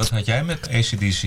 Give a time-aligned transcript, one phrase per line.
[0.00, 1.22] wat had jij met ACDC?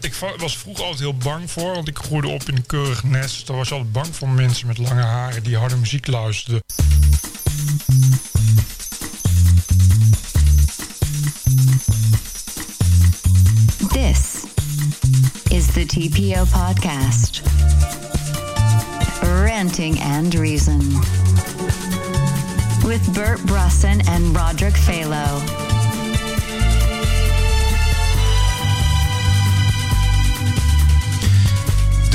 [0.00, 3.46] Ik was vroeger altijd heel bang voor, want ik groeide op in een keurig nest.
[3.46, 6.60] Daar was je altijd bang voor mensen met lange haren die harde muziek luisterden.
[13.88, 14.44] This
[15.48, 17.42] is the TPO podcast.
[19.20, 21.00] Ranting and Reason.
[22.84, 25.66] With Bert Brusson and Roderick Phalo.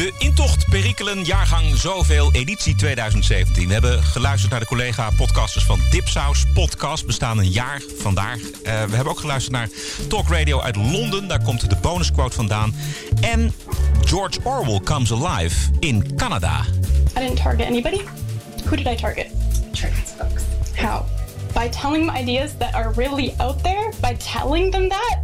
[0.04, 3.68] De intocht perikelen jaargang zoveel editie 2017.
[3.68, 7.06] We hebben geluisterd naar de collega-podcasters van Dipsaus Podcast.
[7.06, 8.38] Bestaan een jaar vandaag.
[8.38, 9.70] Uh, we hebben ook geluisterd naar
[10.08, 11.28] Talk Radio uit Londen.
[11.28, 12.76] Daar komt de bonusquote vandaan.
[13.22, 13.54] En
[14.06, 16.66] George Orwell Comes Alive in Canada.
[17.18, 18.02] I didn't target anybody.
[18.66, 19.28] Who did I target?
[19.72, 20.44] Trans folks.
[20.76, 21.06] How?
[21.54, 23.92] By telling them ideas that are really out there?
[24.02, 25.20] By telling them that?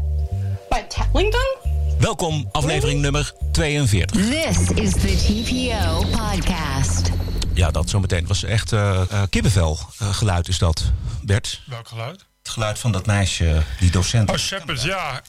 [0.69, 1.68] By telling them?
[1.99, 4.17] Welkom, aflevering nummer 42.
[4.29, 7.11] This is the TPO podcast.
[7.53, 8.19] Ja, dat zometeen.
[8.19, 11.61] Het was echt uh, uh, kippenvel uh, geluid is dat, Bert.
[11.65, 12.25] Welk geluid?
[12.37, 14.29] Het geluid van dat meisje, die docent.
[14.29, 15.21] Oh, Shepard, ja.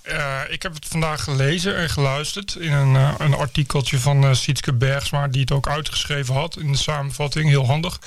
[0.49, 5.29] ik heb het vandaag gelezen en geluisterd in een, een artikeltje van uh, Sietske Bergsma...
[5.29, 7.49] die het ook uitgeschreven had in de samenvatting.
[7.49, 7.99] Heel handig.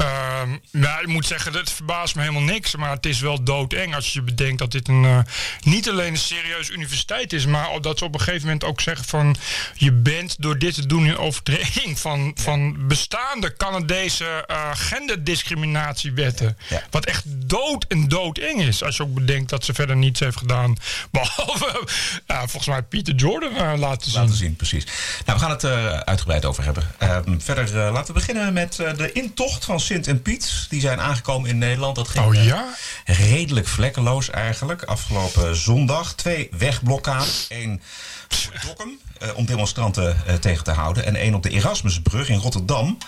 [0.00, 2.76] Uh, nou, ik moet zeggen, dat verbaast me helemaal niks.
[2.76, 5.18] Maar het is wel doodeng als je bedenkt dat dit een, uh,
[5.60, 9.04] niet alleen een serieuze universiteit is, maar dat ze op een gegeven moment ook zeggen
[9.04, 9.36] van
[9.74, 12.42] je bent door dit te doen in overtreding van, ja.
[12.42, 16.56] van bestaande Canadese uh, genderdiscriminatiewetten.
[16.68, 16.82] Ja.
[16.90, 18.82] Wat echt dood en doodeng is.
[18.82, 20.76] Als je ook bedenkt dat ze verder niets heeft gedaan.
[21.10, 21.82] Behalve
[22.26, 24.20] volgens mij Pieter Jordan uh, laten zien.
[24.20, 24.84] Laten zien, precies.
[25.24, 25.64] Nou, we gaan het
[26.04, 26.94] uitgebreid over hebben.
[26.98, 30.66] Ehm, verder laten we beginnen met de intocht van Sint en Piet.
[30.68, 31.96] Die zijn aangekomen in Nederland.
[31.96, 32.64] Dat ging oh, ja?
[33.04, 34.82] redelijk vlekkeloos eigenlijk.
[34.82, 36.14] Afgelopen zondag.
[36.14, 37.46] Twee wegblokkades.
[37.48, 37.82] Eén
[38.28, 41.04] voor Dokkum uh, om demonstranten uh, tegen te houden.
[41.04, 42.98] En één op de Erasmusbrug in Rotterdam.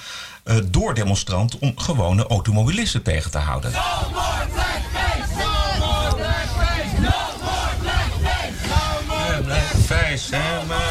[0.45, 3.73] Uh, door demonstranten om gewone automobilisten tegen te houden.
[3.73, 3.79] No
[4.13, 5.35] more blackface!
[5.37, 7.01] No more blackface!
[7.01, 7.11] No
[7.43, 8.53] more blackface!
[8.63, 10.29] No more blackface!
[10.29, 10.88] No more blackface!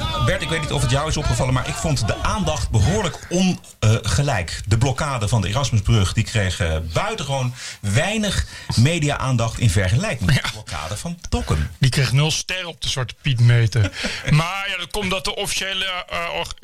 [0.00, 2.70] Uh, Bert, ik weet niet of het jou is opgevallen, maar ik vond de aandacht
[2.70, 4.50] behoorlijk ongelijk.
[4.50, 8.46] Uh, de blokkade van de Erasmusbrug die kreeg uh, buitengewoon weinig
[8.76, 11.70] media-aandacht in vergelijking met de blokkade van Dokkum.
[11.78, 13.80] Die kreeg nul sterren op de Zwarte Piet meten.
[14.30, 16.04] maar ja, dat komt dat de officiële,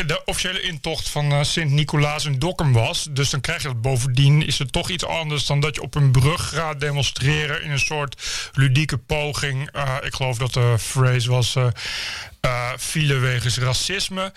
[0.06, 3.06] de officiële intocht van Sint-Nicolaas in Dokkum was.
[3.10, 4.46] Dus dan krijg je dat bovendien.
[4.46, 7.78] Is het toch iets anders dan dat je op een brug gaat demonstreren in een
[7.78, 8.22] soort
[8.52, 9.70] ludieke poging.
[10.02, 11.56] ik geloof dat de phrase was.
[12.46, 14.32] Uh, file wegens racisme.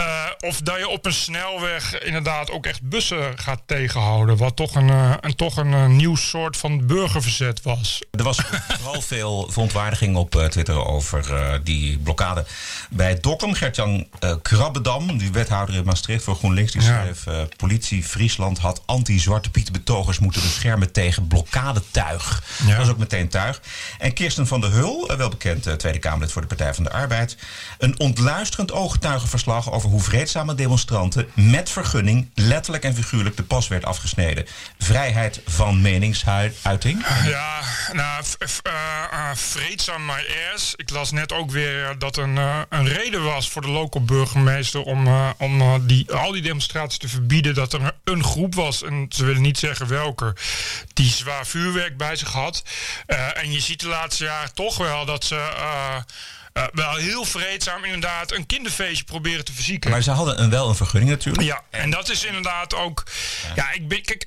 [0.00, 0.04] Uh,
[0.40, 4.36] of dat je op een snelweg inderdaad ook echt bussen gaat tegenhouden.
[4.36, 8.02] Wat toch een, uh, een, toch een uh, nieuw soort van burgerverzet was.
[8.10, 8.40] Er was
[8.80, 11.24] vooral veel verontwaardiging op Twitter over
[11.64, 12.44] die blokkade
[12.90, 13.54] bij Dokkum.
[13.54, 14.06] Gert-Jan
[14.42, 17.24] Krabbedam, die wethouder in Maastricht voor GroenLinks, die schreef...
[17.56, 22.42] politie Friesland had anti-Zwarte Piet betogers moeten beschermen tegen blokkadetuig.
[22.60, 22.68] Ja.
[22.68, 23.60] Dat was ook meteen tuig.
[23.98, 27.36] En Kirsten van der Hul, wel bekend Tweede Kamerlid voor de Partij van de Arbeid...
[27.78, 33.84] een ontluisterend ooggetuigenverslag over hoe vreedzame demonstranten met vergunning letterlijk en figuurlijk de pas werd
[33.84, 34.46] afgesneden.
[34.78, 37.06] Vrijheid van meningsuiting.
[37.24, 37.60] Ja,
[37.92, 38.24] nou,
[38.66, 40.74] uh, vreedzaam my ass.
[40.76, 42.36] Ik las net ook weer dat een,
[42.68, 45.08] een reden was voor de lokale burgemeester om,
[45.38, 47.54] om die, al die demonstraties te verbieden.
[47.54, 50.36] Dat er een groep was, en ze willen niet zeggen welke,
[50.92, 52.62] die zwaar vuurwerk bij zich had.
[53.34, 55.52] en je ziet de laatste jaren toch wel dat ze
[56.72, 59.90] wel heel vreedzaam inderdaad een kinderfeestje proberen te verzieken.
[59.90, 61.44] Maar ze hadden een, wel een vergunning natuurlijk.
[61.44, 63.02] Ja, en dat is inderdaad ook...
[63.54, 64.02] Ja, ik ben...
[64.02, 64.26] Kijk,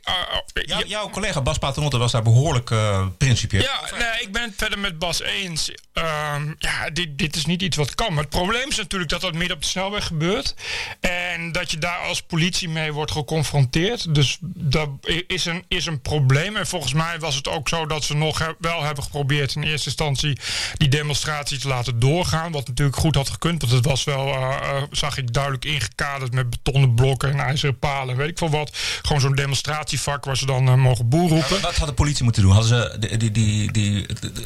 [0.53, 3.61] uh, jouw collega Bas Paternotte was daar behoorlijk uh, principieel.
[3.61, 5.69] Ja, nee, ik ben het verder met Bas eens.
[5.93, 8.13] Um, ja, dit, dit is niet iets wat kan.
[8.13, 10.55] Maar het probleem is natuurlijk dat dat midden op de snelweg gebeurt.
[10.99, 14.15] En dat je daar als politie mee wordt geconfronteerd.
[14.15, 14.89] Dus dat
[15.27, 16.55] is een, is een probleem.
[16.55, 19.63] En volgens mij was het ook zo dat ze nog he wel hebben geprobeerd in
[19.63, 20.37] eerste instantie
[20.77, 22.51] die demonstratie te laten door doorgaan.
[22.51, 23.61] Wat natuurlijk goed had gekund.
[23.61, 28.15] Want het was wel, uh, zag ik duidelijk ingekaderd met betonnen blokken en ijzeren palen.
[28.15, 28.71] Weet ik veel wat.
[29.01, 31.61] Gewoon zo'n demonstratievak waar ze dan uh, mogen boer roepen.
[31.61, 32.51] wat had de politie moeten doen?
[32.51, 34.05] Hadden ze die, die, die, die,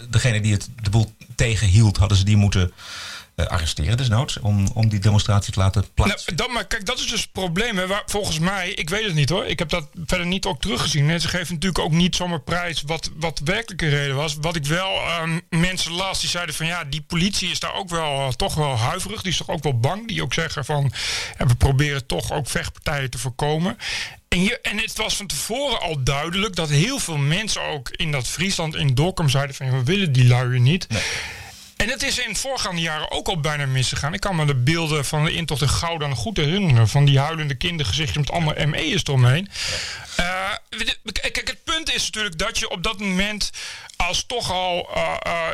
[0.09, 2.71] degene die het de boel tegenhield, hadden ze die moeten
[3.35, 5.85] arresteren desnoods om, om die demonstratie te laten.
[5.95, 7.77] Nou, dat, maar kijk, dat is dus het probleem.
[7.77, 9.45] Hè, waar, volgens mij, ik weet het niet hoor.
[9.45, 11.09] Ik heb dat verder niet ook teruggezien.
[11.09, 14.35] En ze geven natuurlijk ook niet zomaar prijs wat, wat werkelijke reden was.
[14.41, 17.89] Wat ik wel uh, mensen las, die zeiden van ja, die politie is daar ook
[17.89, 19.21] wel uh, toch wel huiverig.
[19.21, 20.07] Die is toch ook wel bang.
[20.07, 20.91] Die ook zeggen van
[21.37, 23.77] ja, we proberen toch ook vechtpartijen te voorkomen.
[24.27, 28.11] En, je, en het was van tevoren al duidelijk dat heel veel mensen ook in
[28.11, 30.87] dat Friesland, in Dokkum, zeiden van we willen die lui niet.
[31.81, 34.13] En het is in voorgaande jaren ook al bijna misgegaan.
[34.13, 36.87] Ik kan me de beelden van de intocht in Gouda goed herinneren.
[36.87, 39.49] Van die huilende kindergezichtjes met allemaal ME'ers eromheen.
[40.19, 40.49] Uh,
[41.11, 43.51] kijk, het punt is natuurlijk dat je op dat moment
[43.95, 45.49] als toch al uh, uh,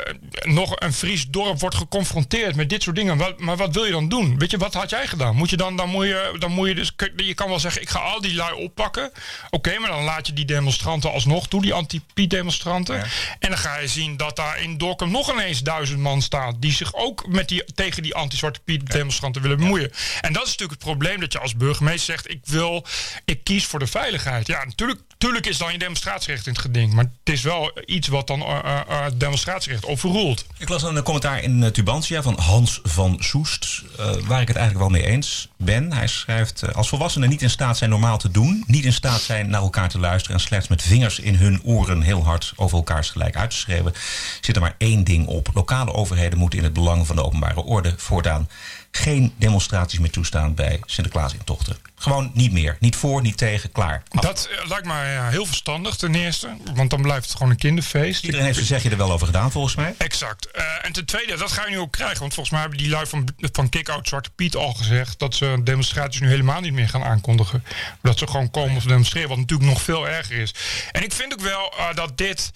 [0.53, 3.17] nog een Fries dorp wordt geconfronteerd met dit soort dingen.
[3.17, 4.37] Wat, maar wat wil je dan doen?
[4.37, 5.35] Weet je, wat had jij gedaan?
[5.35, 7.89] Moet je dan, dan moet je, dan moet je dus, je kan wel zeggen, ik
[7.89, 9.11] ga al die lui oppakken.
[9.49, 12.95] Oké, maar dan laat je die demonstranten alsnog toe, die anti-Piet demonstranten.
[12.95, 13.05] Ja.
[13.39, 16.55] En dan ga je zien dat daar in Dorkum nog ineens duizend man staat.
[16.59, 19.91] Die zich ook met die, tegen die anti-Zwarte Piet demonstranten willen bemoeien.
[19.91, 20.21] Ja.
[20.21, 22.85] En dat is natuurlijk het probleem dat je als burgemeester zegt, ik wil,
[23.25, 24.47] ik kies voor de veiligheid.
[24.47, 26.93] Ja, natuurlijk, natuurlijk is dan je demonstratierecht in het geding.
[26.93, 30.45] Maar het is wel iets wat dan uh, uh, demonstratierecht overroelt.
[30.57, 33.83] Ik las een commentaar in Tubantia van Hans van Soest,
[34.25, 35.93] waar ik het eigenlijk wel mee eens ben.
[35.93, 39.49] Hij schrijft: Als volwassenen niet in staat zijn normaal te doen, niet in staat zijn
[39.49, 43.09] naar elkaar te luisteren en slechts met vingers in hun oren heel hard over elkaars
[43.09, 43.93] gelijk uit te schreeuwen,
[44.41, 45.49] zit er maar één ding op.
[45.53, 48.49] Lokale overheden moeten in het belang van de openbare orde voortaan
[48.91, 51.77] geen demonstraties meer toestaan bij Sinterklaas-intochten.
[51.95, 52.77] Gewoon niet meer.
[52.79, 54.03] Niet voor, niet tegen, klaar.
[54.09, 54.21] Af.
[54.21, 56.57] Dat uh, lijkt mij heel verstandig ten eerste.
[56.73, 58.23] Want dan blijft het gewoon een kinderfeest.
[58.23, 59.95] Iedereen heeft zijn zegje er wel over gedaan volgens mij.
[59.97, 60.47] Exact.
[60.55, 62.19] Uh, en ten tweede, dat ga je nu ook krijgen.
[62.19, 65.19] Want volgens mij hebben die lui van, van Kick-Out Zwarte Piet al gezegd...
[65.19, 67.63] dat ze demonstraties nu helemaal niet meer gaan aankondigen.
[68.01, 69.29] Dat ze gewoon komen of demonstreren.
[69.29, 70.53] Wat natuurlijk nog veel erger is.
[70.91, 72.51] En ik vind ook wel uh, dat dit...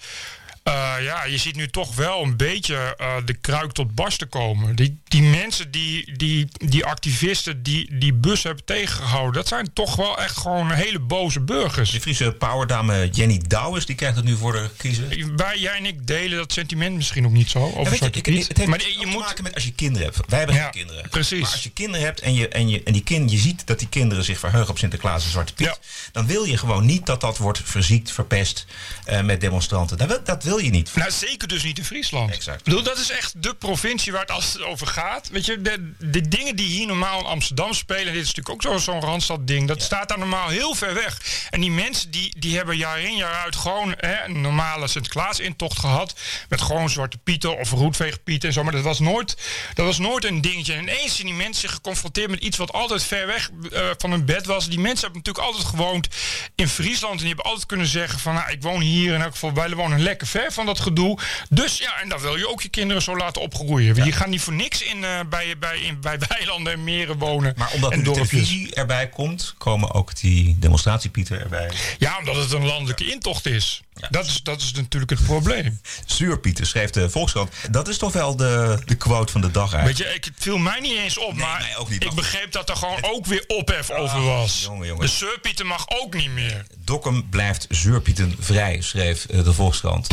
[0.68, 4.76] Uh, ja, je ziet nu toch wel een beetje uh, de kruik tot barsten komen.
[4.76, 9.32] Die, die mensen, die, die, die activisten die die bus hebben tegengehouden...
[9.32, 11.90] dat zijn toch wel echt gewoon hele boze burgers.
[11.90, 15.36] De Friese powerdame Jenny Douwes, die krijgt het nu voor de kiezer.
[15.36, 17.58] Wij, jij en ik delen dat sentiment misschien ook niet zo.
[17.58, 20.20] Over ja, je, ik, het heeft maar je moet maken met als je kinderen hebt.
[20.28, 21.08] Wij hebben ja, geen kinderen.
[21.08, 21.40] Precies.
[21.40, 23.78] Maar als je kinderen hebt en je, en je, en die kind, je ziet dat
[23.78, 25.66] die kinderen zich verheugen op Sinterklaas en Zwarte Piet...
[25.66, 25.76] Ja.
[26.12, 28.66] dan wil je gewoon niet dat dat wordt verziekt, verpest
[29.08, 29.98] uh, met demonstranten.
[29.98, 30.94] Dat wil, dat wil je niet.
[30.94, 32.30] Nou, zeker dus niet in Friesland.
[32.32, 32.58] Exact.
[32.58, 35.28] Ik bedoel, dat is echt de provincie waar het als het over gaat.
[35.28, 38.62] Weet je, de, de dingen die hier normaal in Amsterdam spelen, dit is natuurlijk ook
[38.62, 39.84] zo'n zo Randstad-ding, dat ja.
[39.84, 41.20] staat daar normaal heel ver weg.
[41.50, 45.78] En die mensen die, die hebben jaar in jaar uit gewoon hè, een normale Sinterklaas-intocht
[45.78, 46.14] gehad.
[46.48, 48.62] Met gewoon Zwarte Pieten of Roetveegpieten en zo.
[48.62, 49.36] Maar dat was, nooit,
[49.74, 50.72] dat was nooit een dingetje.
[50.72, 54.24] En ineens zien die mensen geconfronteerd met iets wat altijd ver weg uh, van hun
[54.24, 54.68] bed was.
[54.68, 56.08] Die mensen hebben natuurlijk altijd gewoond
[56.54, 57.12] in Friesland.
[57.12, 59.70] En die hebben altijd kunnen zeggen van, nou, ik woon hier in elk geval, wij
[59.74, 61.18] wonen lekker ver van dat gedoe.
[61.48, 63.94] Dus ja, en dan wil je ook je kinderen zo laten opgroeien.
[63.94, 64.04] Ja.
[64.04, 67.54] Je gaat niet voor niks in, uh, bij, bij, in, bij weilanden en meren wonen.
[67.56, 71.70] Maar omdat de televisie erbij komt, komen ook die demonstratiepieten erbij.
[71.98, 73.82] Ja, omdat het een landelijke intocht is.
[73.94, 74.08] Ja.
[74.10, 75.80] Dat, is, dat is natuurlijk het probleem.
[76.06, 77.52] Zuurpieten, schreef de Volkskrant.
[77.70, 79.98] Dat is toch wel de, de quote van de dag eigenlijk.
[79.98, 82.52] Weet je, ik, het viel mij niet eens op, nee, maar ook niet, ik begreep
[82.52, 83.04] dat er gewoon het...
[83.04, 84.62] ook weer ophef oh, over was.
[84.62, 85.06] Jongen, jongen.
[85.06, 86.66] De Surpieten mag ook niet meer.
[86.78, 90.06] Dokkum blijft Zuurpieten vrij, schreef de Volkskrant.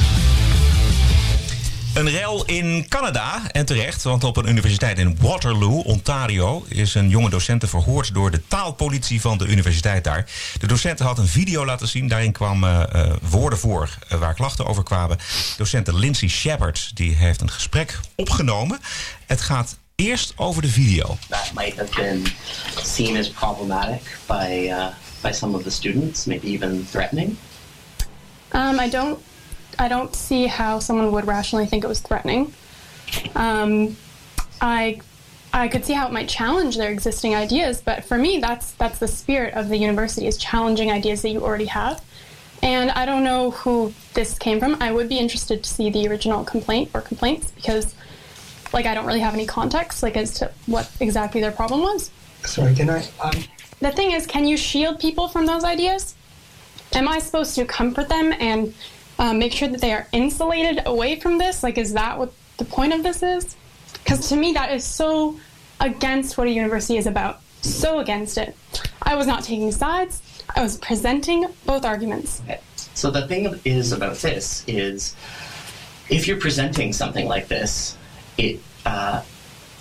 [1.94, 7.10] Een rel in Canada, en terecht, want op een universiteit in Waterloo, Ontario, is een
[7.10, 10.30] jonge docent verhoord door de taalpolitie van de universiteit daar.
[10.60, 14.66] De docent had een video laten zien, daarin kwamen uh, woorden voor uh, waar klachten
[14.66, 15.18] over kwamen.
[15.58, 18.80] Docent Lindsay Shepard die heeft een gesprek opgenomen.
[19.26, 21.18] Het gaat eerst over de video.
[21.30, 22.26] That might have been
[22.84, 24.86] seen as problematic by, uh,
[25.22, 27.38] by some of the students, maybe even threatening.
[28.54, 29.20] Um, I don't
[29.80, 32.54] I don't see how someone would rationally think it was threatening.
[33.34, 33.96] Um,
[34.62, 35.02] I
[35.52, 39.00] I could see how it might challenge their existing ideas, but for me, that's that's
[39.00, 42.04] the spirit of the university is challenging ideas that you already have.
[42.62, 44.76] And I don't know who this came from.
[44.82, 47.96] I would be interested to see the original complaint or complaints because,
[48.74, 52.12] like, I don't really have any context, like, as to what exactly their problem was.
[52.44, 53.08] Sorry, can I?
[53.22, 53.32] Um...
[53.80, 56.16] The thing is, can you shield people from those ideas?
[56.92, 58.74] Am I supposed to comfort them and
[59.20, 61.62] um, make sure that they are insulated away from this?
[61.62, 63.56] Like, is that what the point of this is?
[63.94, 65.40] Because to me, that is so
[65.80, 67.42] against what a university is about.
[67.62, 68.56] So against it.
[69.04, 70.22] I was not taking sides.
[70.56, 72.42] I was presenting both arguments.
[72.94, 75.16] So the thing is about this is,
[76.10, 77.98] if you're presenting something like this,
[78.38, 79.22] it uh,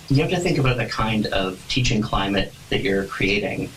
[0.09, 3.69] you have to think about the kind of teaching climate that you're creating,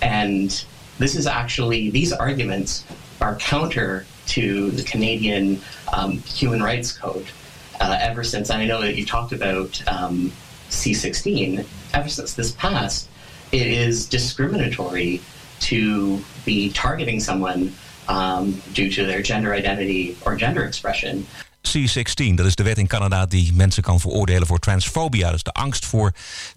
[0.00, 0.64] and
[0.98, 2.84] this is actually these arguments
[3.20, 5.60] are counter to the Canadian
[5.92, 7.26] um, Human Rights Code.
[7.80, 10.32] Uh, ever since, I know that you talked about um,
[10.68, 13.08] C16, ever since this passed,
[13.52, 15.20] it is discriminatory
[15.60, 17.72] to be targeting someone
[18.08, 21.26] um, due to their gender identity or gender expression.
[21.62, 22.34] C-16.
[22.34, 25.30] Dat is de wet in Canada die mensen kan veroordelen voor transfobia.
[25.30, 26.12] Dus de angst voor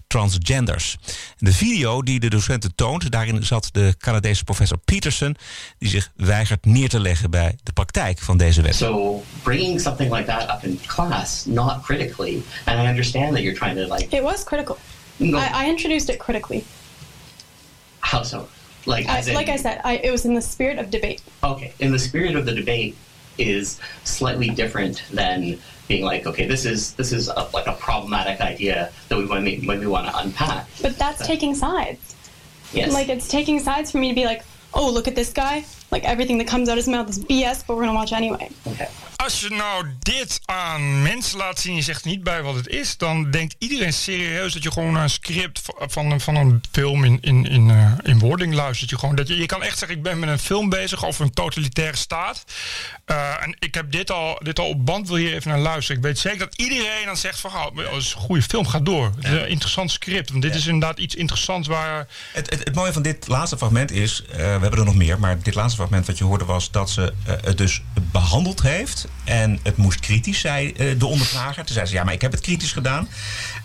[0.06, 0.96] transgenders.
[1.38, 5.36] De video die de docenten toont, daarin zat de Canadese professor Peterson...
[5.78, 8.74] die zich weigert neer te leggen bij de praktijk van deze wet.
[8.74, 13.58] So bringing something like that up in class, not critically, and I understand that you're
[13.58, 14.76] trying to like It was critical.
[15.16, 15.38] No.
[15.38, 16.64] I, I introduced it critically.
[18.00, 18.46] how so,
[18.86, 21.22] like I, as in- like I said, I, it was in the spirit of debate.
[21.42, 22.94] okay, in the spirit of the debate
[23.38, 28.40] is slightly different than being like, okay, this is this is a, like a problematic
[28.40, 30.66] idea that we want to maybe want to unpack.
[30.82, 32.14] But that's taking sides.
[32.72, 35.64] Yes, Like it's taking sides for me to be like, oh, look at this guy.
[35.90, 38.50] Like everything that comes out of his mouth is BS, but we're gonna watch anyway.
[38.66, 38.88] okay.
[39.16, 42.96] Als je nou dit aan mensen laat zien, je zegt niet bij wat het is,
[42.96, 47.04] dan denkt iedereen serieus dat je gewoon naar een script van- een- van een film
[47.04, 48.90] in, in, in, eh, in wording luistert.
[48.90, 51.24] Je, gewoon, dat je, je kan echt zeggen, ik ben met een film bezig over
[51.24, 52.44] een totalitaire staat.
[53.04, 55.96] Eh, en ik heb dit al, dit al op band, wil je even naar luisteren.
[55.96, 58.80] Ik weet zeker dat iedereen dan zegt van, oh, dat is een goede film, ga
[58.80, 59.12] door.
[59.16, 62.06] Het is een interessant script, want dit is inderdaad iets interessants waar...
[62.32, 65.18] Het, het, het mooie van dit laatste fragment is, eh, we hebben er nog meer,
[65.18, 69.03] maar dit laatste fragment wat je hoorde was dat ze het dus behandeld heeft.
[69.24, 71.64] En het moest kritisch, zei eh, de ondervrager.
[71.64, 73.08] Toen zei ze, ja, maar ik heb het kritisch gedaan.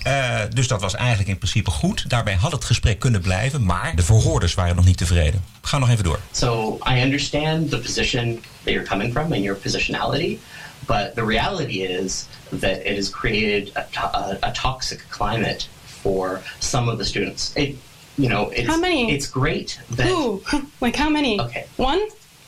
[0.03, 2.10] Eh, dus dat was eigenlijk in principe goed.
[2.10, 5.43] Daarbij had het gesprek kunnen blijven, maar de verhoorders waren nog niet tevreden.
[5.62, 6.19] Ga nog even door.
[6.31, 10.38] So I understand the position that you're coming from and your positionality,
[10.86, 12.25] but the reality is
[12.60, 15.67] that it has created a, to- a, a toxic climate
[16.01, 17.51] for some of the students.
[17.55, 17.75] It,
[18.15, 19.12] you know, it's, How many?
[19.12, 20.08] it's great that.
[20.08, 20.41] Ooh,
[20.81, 21.39] like how many?
[21.39, 21.65] Okay.
[21.75, 22.00] One?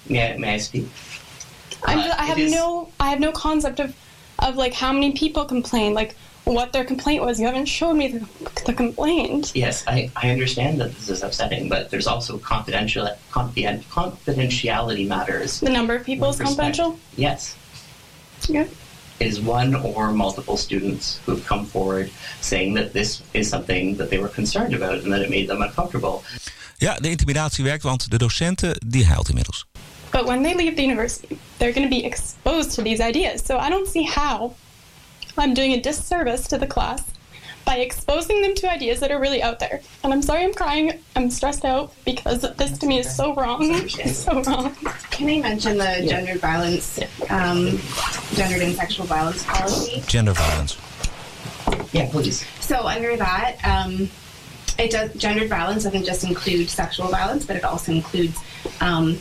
[0.10, 0.86] May, I- may I speak?
[1.86, 3.96] I'm just, I have is- no I have no concept of
[4.40, 7.40] of like how many people complained, like what their complaint was.
[7.40, 8.28] You haven't showed me the,
[8.66, 9.52] the complaint.
[9.54, 15.60] Yes, I, I understand that this is upsetting, but there's also confidential confident, confidentiality matters.
[15.60, 16.98] The number of people is confidential.
[17.16, 17.56] Yes,
[18.48, 18.66] Yeah.
[19.20, 22.10] is one or multiple students who've come forward
[22.42, 25.62] saying that this is something that they were concerned about and that it made them
[25.62, 26.24] uncomfortable.
[26.78, 29.66] Ja, de intimidatie werkt, want de docenten die huilt inmiddels.
[30.12, 33.42] But when they leave the university, they're going to be exposed to these ideas.
[33.42, 34.56] So I don't see how
[35.38, 37.04] I'm doing a disservice to the class
[37.66, 39.82] by exposing them to ideas that are really out there.
[40.04, 41.00] And I'm sorry I'm crying.
[41.16, 43.60] I'm stressed out because this to me is so wrong.
[43.62, 44.76] It's so wrong.
[45.12, 47.00] Can I mention the gendered violence,
[47.30, 47.80] um,
[48.34, 50.04] gendered and sexual violence policy?
[50.08, 50.78] Gender violence.
[51.94, 52.46] Yeah, please.
[52.60, 54.10] So under that, um,
[54.80, 58.38] it does gendered violence doesn't just include sexual violence, but it also includes
[58.80, 59.18] um,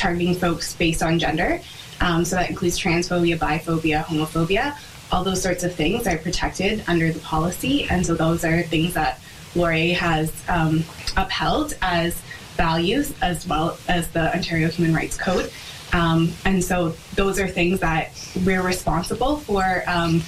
[0.00, 1.60] targeting folks based on gender.
[2.00, 4.76] Um, so that includes transphobia, biphobia, homophobia.
[5.12, 8.94] All those sorts of things are protected under the policy, and so those are things
[8.94, 9.20] that
[9.54, 10.84] Laurier has um,
[11.16, 12.22] upheld as
[12.56, 15.52] values, as well as the Ontario Human Rights Code.
[15.92, 18.12] Um, and so those are things that
[18.46, 20.22] we're responsible for um,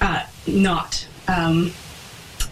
[0.00, 1.72] uh, not um,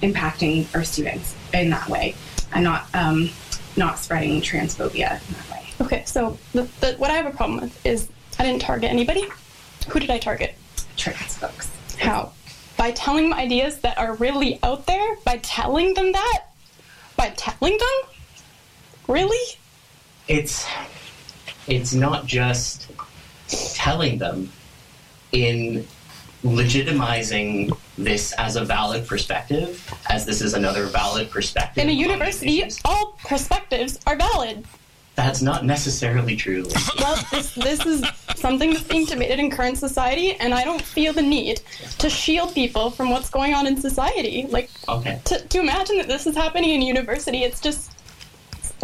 [0.02, 2.14] impacting our students in that way,
[2.52, 3.30] and not um,
[3.76, 5.64] not spreading transphobia in that way.
[5.80, 9.28] Okay, so the, the, what I have a problem with is I didn't target anybody.
[9.88, 10.54] Who did I target?
[10.96, 11.70] Trans folks.
[11.98, 12.32] How?
[12.76, 15.16] By telling them ideas that are really out there?
[15.24, 16.44] By telling them that?
[17.16, 18.10] By telling them?
[19.08, 19.56] Really?
[20.28, 20.66] It's
[21.66, 22.90] it's not just
[23.74, 24.50] telling them
[25.32, 25.86] in
[26.44, 31.82] legitimizing this as a valid perspective, as this is another valid perspective.
[31.82, 34.64] In a university, all perspectives are valid.
[35.16, 36.64] That's not necessarily true.
[36.98, 38.04] Well, this, this is
[38.36, 41.60] something that's being debated in current society, and I don't feel the need
[41.98, 44.46] to shield people from what's going on in society.
[44.48, 45.20] Like, Okay.
[45.24, 47.90] to, to imagine that this is happening in university, it's just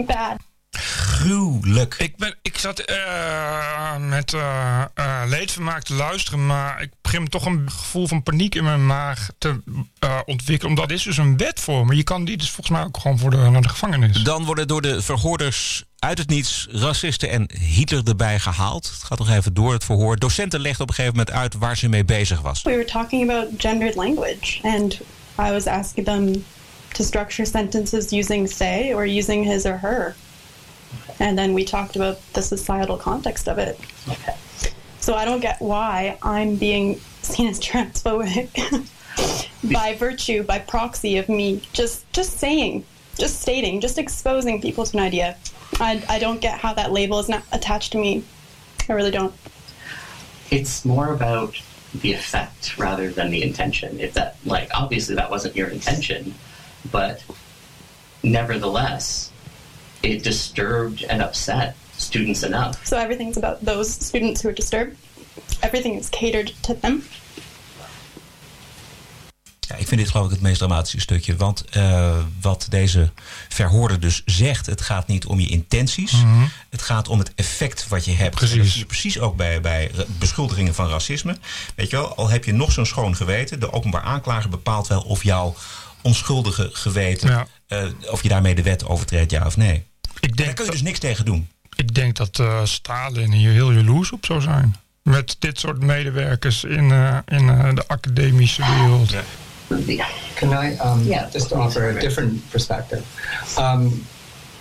[0.07, 0.39] bad.
[0.73, 1.95] Gruwelijk.
[1.99, 7.47] Ik, ben, ik zat eh, met eh, eh, leedvermaak te luisteren, maar ik begin toch
[7.47, 9.61] een gevoel van paniek in mijn maag te
[9.99, 10.73] eh, ontwikkelen.
[10.73, 11.97] Omdat is dus een wet voor me.
[11.97, 14.23] Je kan die dus volgens mij ook gewoon voor de, naar de gevangenis.
[14.23, 18.91] Dan worden door de verhoorders uit het niets racisten en Hitler erbij gehaald.
[18.91, 20.19] Het gaat nog even door het verhoor.
[20.19, 22.63] Docenten legden op een gegeven moment uit waar ze mee bezig was.
[22.63, 25.01] We were talking about gendered language, and
[25.39, 26.45] I was asking them
[26.93, 30.15] to structure sentences using they or using his or her.
[31.17, 33.79] And then we talked about the societal context of it.
[34.09, 34.35] Okay.
[35.01, 38.89] So I don't get why I'm being seen as transphobic
[39.73, 42.85] by virtue, by proxy of me just just saying,
[43.19, 45.37] just stating, just exposing people to an idea.
[45.79, 48.25] I, I don't get how that label is not attached to me.
[48.89, 49.35] I really don't.
[50.51, 51.55] It's more about
[51.95, 54.01] the effect rather than the intention.
[54.01, 56.35] If that, like, obviously that wasn't your intention,
[56.91, 57.23] but
[58.23, 59.31] nevertheless,
[60.03, 62.79] it disturbed and upset students enough.
[62.85, 64.97] So everything's about those students who are disturbed.
[65.61, 67.03] everything is catered to them.
[69.61, 71.37] Ja, ik vind dit geloof ik het meest dramatische stukje.
[71.37, 73.11] Want eh, wat deze
[73.49, 74.67] verhoorder dus zegt...
[74.67, 76.15] het gaat niet om je intenties.
[76.71, 78.35] Het gaat om het effect wat je hebt.
[78.35, 78.57] Precies.
[78.57, 81.37] En dat zie je precies ook bij, bij beschuldigingen van racisme.
[81.75, 83.61] Weet je wel, al heb je nog zo'n schoon geweten...
[83.61, 85.55] de openbaar aanklager bepaalt wel of jouw
[86.03, 87.29] onschuldige geweten...
[87.29, 87.47] Ja.
[87.67, 89.85] eh, of je daarmee de wet overtreedt, ja of nee.
[90.21, 91.49] Ik Daar denk, kun je dus niks tegen doen.
[91.77, 94.77] Ik denk dat eh, Stalin hier heel jaloers op zou zijn.
[95.03, 99.15] Met dit soort medewerkers in, eh, in eh, de academische wereld.
[100.35, 103.03] Can I um, Yeah, just offer a different perspective?
[103.59, 104.07] Um,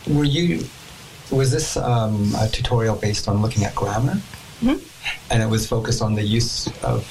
[0.04, 0.66] were you
[1.30, 4.22] was this um, a tutorial based on looking at grammar,
[5.28, 7.04] and it was focused on the use of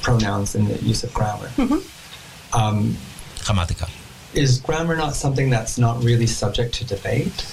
[0.00, 1.50] pronouns and the use of grammar?
[2.52, 2.96] Um,
[3.38, 3.88] Grammatica.
[4.32, 7.46] is grammar not something that's not really subject to debate?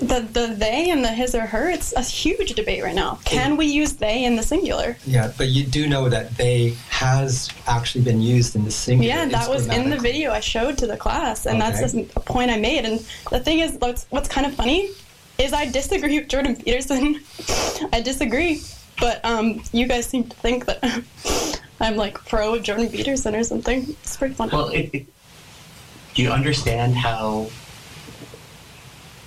[0.00, 3.18] The the they and the his or her, it's a huge debate right now.
[3.24, 4.96] Can we use they in the singular?
[5.06, 9.14] Yeah, but you do know that they has actually been used in the singular.
[9.14, 12.04] Yeah, that was in the video I showed to the class, and that's Okay.
[12.04, 12.84] just a point I made.
[12.86, 14.90] And the thing is, what's, what's kind of funny
[15.38, 17.20] is I disagree with Jordan Peterson.
[17.92, 18.62] I disagree,
[18.98, 20.82] but um, you guys seem to think that
[21.80, 23.88] I'm like pro Jordan Peterson or something.
[24.02, 24.52] It's pretty funny.
[24.52, 25.06] Well, it, it,
[26.14, 27.48] do you understand how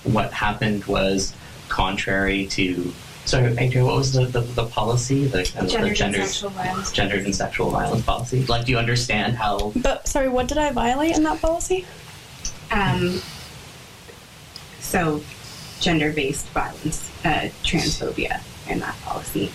[0.05, 1.33] what happened was
[1.69, 2.93] contrary to?
[3.25, 5.25] Sorry, Adrian, what was the, the, the policy?
[5.25, 6.91] The, uh, the Gendered and gendered- sexual violence.
[6.91, 8.45] gendered and sexual violence policy.
[8.45, 9.71] Like, do you understand how?
[9.75, 11.85] but sorry, what did I violate in that policy?
[12.71, 13.19] Um,
[14.79, 15.21] so,
[15.79, 19.51] gender based violence, uh, transphobia in that policy,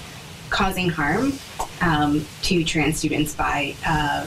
[0.51, 1.33] causing harm
[1.81, 4.27] um, to trans students by uh,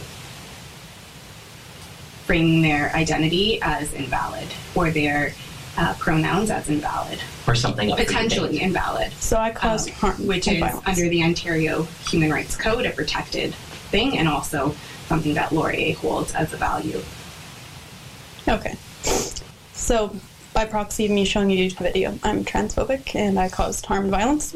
[2.26, 5.34] framing their identity as invalid or their
[5.78, 9.12] uh, pronouns as invalid, or something of potentially invalid.
[9.14, 10.88] So I caused um, harm, which is violence.
[10.88, 14.76] under the Ontario Human Rights Code a protected thing, and also
[15.08, 17.02] something that Laurier holds as a value.
[18.48, 18.76] Okay.
[19.74, 20.16] So,
[20.54, 24.12] by proxy of me showing you the video, I'm transphobic and I caused harm and
[24.12, 24.56] violence.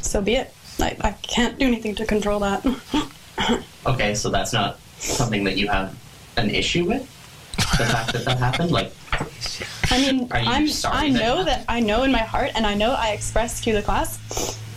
[0.00, 0.52] So be it.
[0.80, 2.64] I, I can't do anything to control that.
[3.86, 5.94] Okay, so that's not something that you have
[6.36, 7.02] an issue with.
[7.56, 8.92] The fact that that happened, like,
[9.90, 11.48] I mean, I'm, I know happened?
[11.48, 14.18] that I know in my heart, and I know I expressed to the class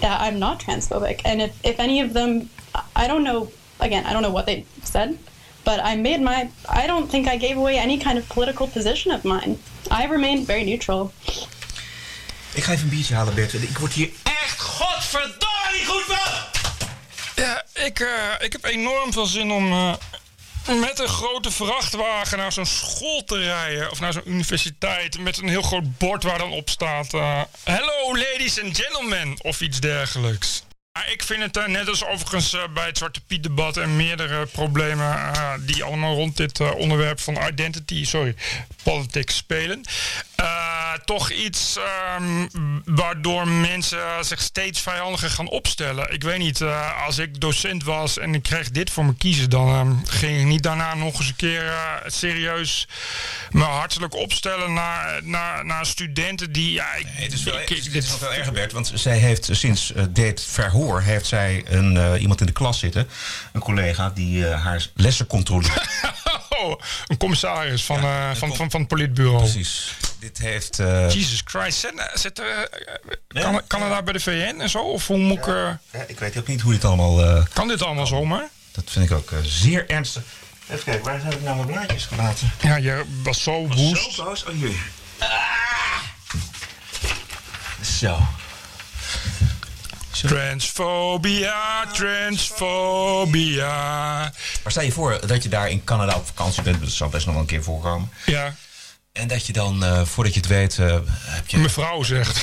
[0.02, 1.22] that I'm not transphobic.
[1.26, 2.50] And if, if any of them,
[2.96, 5.18] I don't know, again, I don't know what they said,
[5.64, 9.12] but I made my, I don't think I gave away any kind of political position
[9.12, 9.58] of mine.
[9.92, 11.12] I remained very neutral.
[12.54, 13.54] Ik ga even een biertje halen, Bert.
[13.54, 16.46] Ik word hier echt godverdomme niet goed van!
[17.36, 19.94] Ja, ik, eh, ik heb enorm veel zin om eh,
[20.76, 23.92] met een grote vrachtwagen naar zo'n school te rijden.
[23.92, 25.20] Of naar zo'n universiteit.
[25.20, 27.14] Met een heel groot bord waar dan op staat...
[27.14, 29.38] eh, Hello ladies and gentlemen.
[29.42, 30.64] Of iets dergelijks.
[30.98, 33.96] Maar ik vind het eh, net als overigens eh, bij het Zwarte Piet debat en
[33.96, 38.36] meerdere problemen eh, die allemaal rond dit onderwerp van identity, sorry,
[38.84, 39.82] politics spelen.
[41.06, 42.48] toch iets ehm,
[42.86, 46.14] waardoor mensen zich steeds vijandiger gaan opstellen.
[46.14, 46.62] Ik weet niet,
[47.06, 50.46] als ik docent was en ik kreeg dit voor me kiezen, dan ehm, ging ik
[50.46, 51.74] niet daarna nog eens een keer
[52.08, 52.88] serieus
[53.52, 56.72] me hartelijk opstellen naar, naar, naar studenten die.
[56.72, 58.54] Ja, ik, Nee, het is, wel, ik- het is, dit- dit is nog wel erger,
[58.54, 58.72] Bert.
[58.72, 60.87] Want zij heeft sinds dit verhoor...
[60.96, 63.08] heeft zij een, eh, iemand in de klas zitten.
[63.52, 65.88] Een collega die eh, haar lessen controleert.
[66.50, 69.38] Oh, een commissaris van, Ja, eh, van, van, van het politbureau.
[69.38, 69.94] Precies.
[70.20, 70.78] Dit heeft...
[71.14, 71.80] Jesus Christ.
[71.80, 72.42] Zit, zit,
[73.28, 73.42] Ja.
[73.42, 74.80] kan, Canada bij de VN en zo?
[74.80, 75.46] Of hoe moet ik...
[75.46, 77.44] ja, ik weet ook niet hoe dit allemaal...
[77.54, 78.48] kan dit allemaal zomaar?
[78.72, 80.24] dat vind ik ook zeer ernstig.
[80.70, 82.52] Even kijken, waar heb ik nou mijn blaadjes gelaten?
[82.62, 84.14] Ja, je was zo woest.
[84.14, 84.44] Zo boos.
[84.44, 84.76] Oh, hier.
[85.18, 85.28] Ah!
[87.82, 88.20] Zo.
[90.26, 93.68] Transfobia, transfobia.
[94.64, 96.80] Maar stel je voor dat je daar in Canada op vakantie bent.
[96.80, 98.12] Dat zal best nog wel een keer voorkomen.
[98.26, 98.56] Ja,
[99.12, 101.58] En dat je dan, eh, voordat je het weet, eh, heb je...
[101.58, 102.42] mevrouw zegt.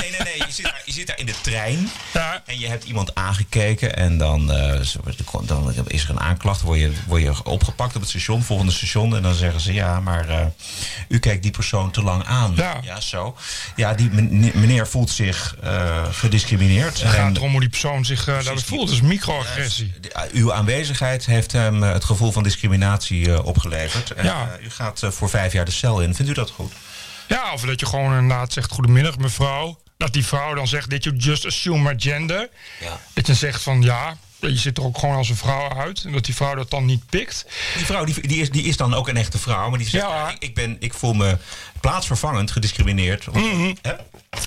[0.00, 0.46] Nee, nee.
[0.46, 1.90] Je zit, daar, je zit daar in de trein.
[2.12, 4.48] Ja, En je hebt iemand aangekeken en dan,
[4.84, 5.00] zo-
[5.44, 6.60] dan is er een aanklacht.
[6.60, 9.16] Word je, word je opgepakt op het station, volgende station.
[9.16, 10.46] En dan zeggen ze, ja, maar eh,
[11.08, 12.52] u kijkt die persoon te lang aan.
[12.56, 13.00] Ja.
[13.00, 13.36] zo.
[13.76, 17.02] Ja, die men- meneer voelt zich eh, gediscrimineerd.
[17.02, 18.86] het gaat erom hoe die persoon zich uh, daarbij voelt.
[18.86, 19.92] Dat is microagressie.
[20.16, 24.10] uh, uw aanwezigheid heeft hem het gevoel van discriminatie opgeleverd.
[24.10, 24.48] En, Ja.
[24.62, 26.14] u gaat voor vijf jaar de cel in.
[26.14, 26.72] Vindt u dat goed?
[27.28, 29.80] Ja, of dat je gewoon inderdaad zegt: Goedemiddag, mevrouw.
[29.96, 32.48] Dat die vrouw dan zegt: Did you just assume my gender?
[32.80, 33.00] Ja.
[33.12, 36.04] Dat je zegt van ja, je zit er ook gewoon als een vrouw uit.
[36.04, 37.46] En dat die vrouw dat dan niet pikt.
[37.76, 40.04] Die vrouw die, die, is, die is dan ook een echte vrouw, maar die zegt:
[40.04, 40.30] Ja.
[40.30, 41.36] ik, ik, ben, ik voel me
[41.80, 43.28] plaatsvervangend gediscrimineerd.
[43.28, 43.74] Of- Mhm.
[43.82, 43.92] Hè?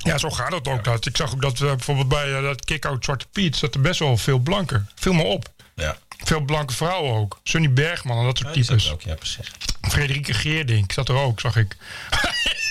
[0.04, 0.84] Ja, zo gaat het ook.
[0.84, 1.06] Dat.
[1.06, 4.00] Ik zag ook dat eh, bijvoorbeeld bij eh, dat kick-out Zwarte Piet zat er best
[4.00, 4.90] wel veel blanken.
[4.96, 5.50] Viel me op.
[5.76, 5.98] Ja.
[6.24, 7.40] Veel blanke vrouwen ook.
[7.44, 8.92] Sunny Bergman en dat soort Ja, types.
[8.92, 9.52] ook, ja, precies.
[9.82, 11.76] Frederike Geerdink zat er ook, zag ik.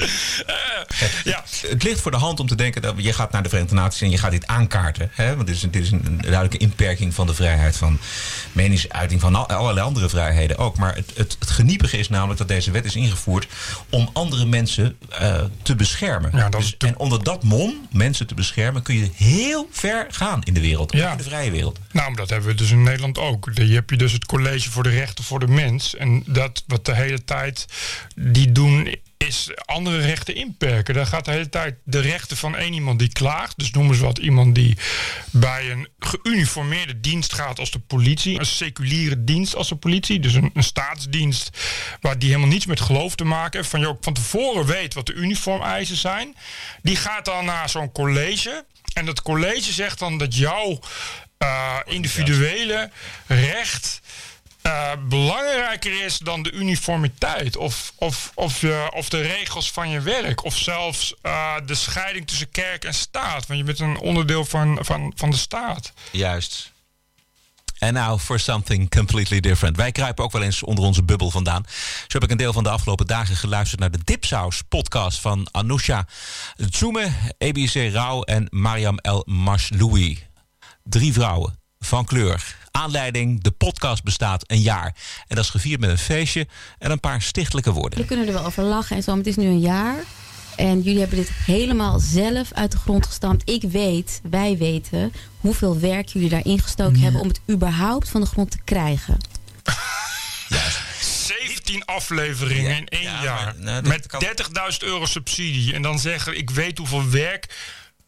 [1.24, 3.76] ja, Het ligt voor de hand om te denken dat je gaat naar de Verenigde
[3.76, 5.10] Naties en je gaat dit aankaarten.
[5.12, 5.34] Hè?
[5.34, 7.98] Want dit is, dit is een, duidelijke inperking van de vrijheid van
[8.52, 10.76] meningsuiting, van al- allerlei andere vrijheden ook.
[10.76, 13.46] Maar het, het, het geniepige is namelijk dat deze wet is ingevoerd
[13.90, 16.30] om andere mensen eh, te beschermen.
[16.34, 20.06] Ja, dat Dus- te- En onder dat mom, mensen te beschermen, kun je heel ver
[20.10, 20.92] gaan in de wereld.
[20.94, 21.10] ook Ja.
[21.10, 21.78] in de vrije wereld.
[21.92, 23.50] nou, maar dat hebben we dus in Nederland ook.
[23.54, 25.96] Je hebt je dus het College voor de Rechten voor de Mens.
[25.96, 27.66] En dat wat de hele tijd
[28.14, 28.94] die doen
[29.26, 30.94] is andere rechten inperken.
[30.94, 33.58] Daar gaat de hele tijd de rechten van één iemand die klaagt.
[33.58, 34.76] Dus noemen ze wat iemand die
[35.30, 38.38] bij een geuniformeerde dienst gaat als de politie.
[38.38, 40.20] Een seculiere dienst als de politie.
[40.20, 41.50] Dus een, een staatsdienst
[42.00, 43.70] waar die helemaal niets met geloof te maken heeft.
[43.70, 46.36] Van je ook van tevoren weet wat de uniformeisen zijn.
[46.82, 48.64] Die gaat dan naar zo'n college.
[48.92, 50.78] En dat college zegt dan dat jouw
[51.38, 52.90] eh, individuele
[53.26, 54.00] recht
[54.62, 57.56] eh, belangrijker is dan de uniformiteit.
[57.56, 60.44] Of, of, of, of de regels van je werk.
[60.44, 63.46] Of zelfs eh, de scheiding tussen kerk en staat.
[63.46, 65.92] Want je bent een onderdeel van, van, van de staat.
[66.10, 66.72] Juist.
[67.80, 69.76] En now for something completely different.
[69.76, 71.64] Wij kruipen ook wel eens onder onze bubbel vandaan.
[71.66, 75.48] Zo heb ik een deel van de afgelopen dagen geluisterd naar de Dipsaus podcast van
[75.50, 76.06] Anousha
[76.70, 80.26] Tsume, EBC Rauw en Mariam El Mashloui.
[80.82, 82.56] Drie vrouwen van kleur.
[82.70, 84.94] Aanleiding, de podcast bestaat een jaar.
[85.28, 86.46] En dat is gevierd met een feestje
[86.78, 87.98] en een paar stichtelijke woorden.
[87.98, 89.96] We kunnen er wel over lachen en zo, maar het is nu een jaar.
[90.56, 93.50] En jullie hebben dit helemaal zelf uit de grond gestampt.
[93.50, 98.26] Ik weet, wij weten, hoeveel werk jullie daarin gestoken hebben om het überhaupt van de
[98.26, 99.16] grond te krijgen.
[101.00, 103.44] 17 afleveringen in één ja, jaar.
[103.44, 104.22] maar, nou, met kan-
[104.72, 105.74] 30.000 euro subsidie.
[105.74, 107.54] En dan zeggen, ik weet hoeveel werk.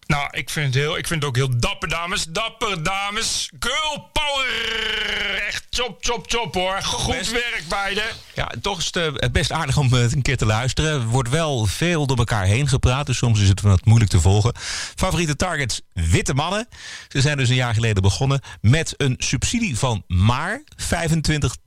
[0.06, 2.24] Nou, ik vind het, heel, ik vind het ook heel dapper, dames.
[2.24, 3.50] Dapper, dames.
[3.58, 5.42] Girl power.
[5.46, 6.82] Echt chop, chop, chop, hoor.
[6.82, 7.30] Goed best.
[7.30, 8.04] werk, beiden.
[8.34, 10.92] Ja, toch is het eh, het best aardig om het een keer te luisteren.
[10.92, 14.20] Er wordt wel veel door elkaar heen gepraat, dus soms is het wat moeilijk te
[14.20, 14.52] volgen.
[14.94, 16.68] Favoriete targets, witte mannen.
[17.08, 20.86] Ze zijn dus een jaar geleden begonnen met een subsidie van maar 25.000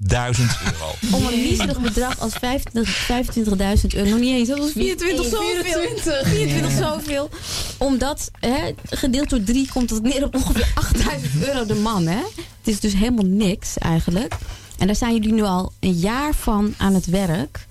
[0.07, 0.95] euro.
[1.11, 5.99] Om een miserig bedrag als 25 25.000 euro, nog niet eens, dat was 24 zoveel.
[6.23, 7.29] 24 zoveel.
[7.77, 12.07] Omdat, hè, gedeeld door drie komt het neer op ongeveer 8000 euro de man.
[12.07, 12.21] Hè?
[12.35, 14.35] Het is dus helemaal niks eigenlijk.
[14.77, 17.67] En daar zijn jullie nu al een jaar van aan het werk.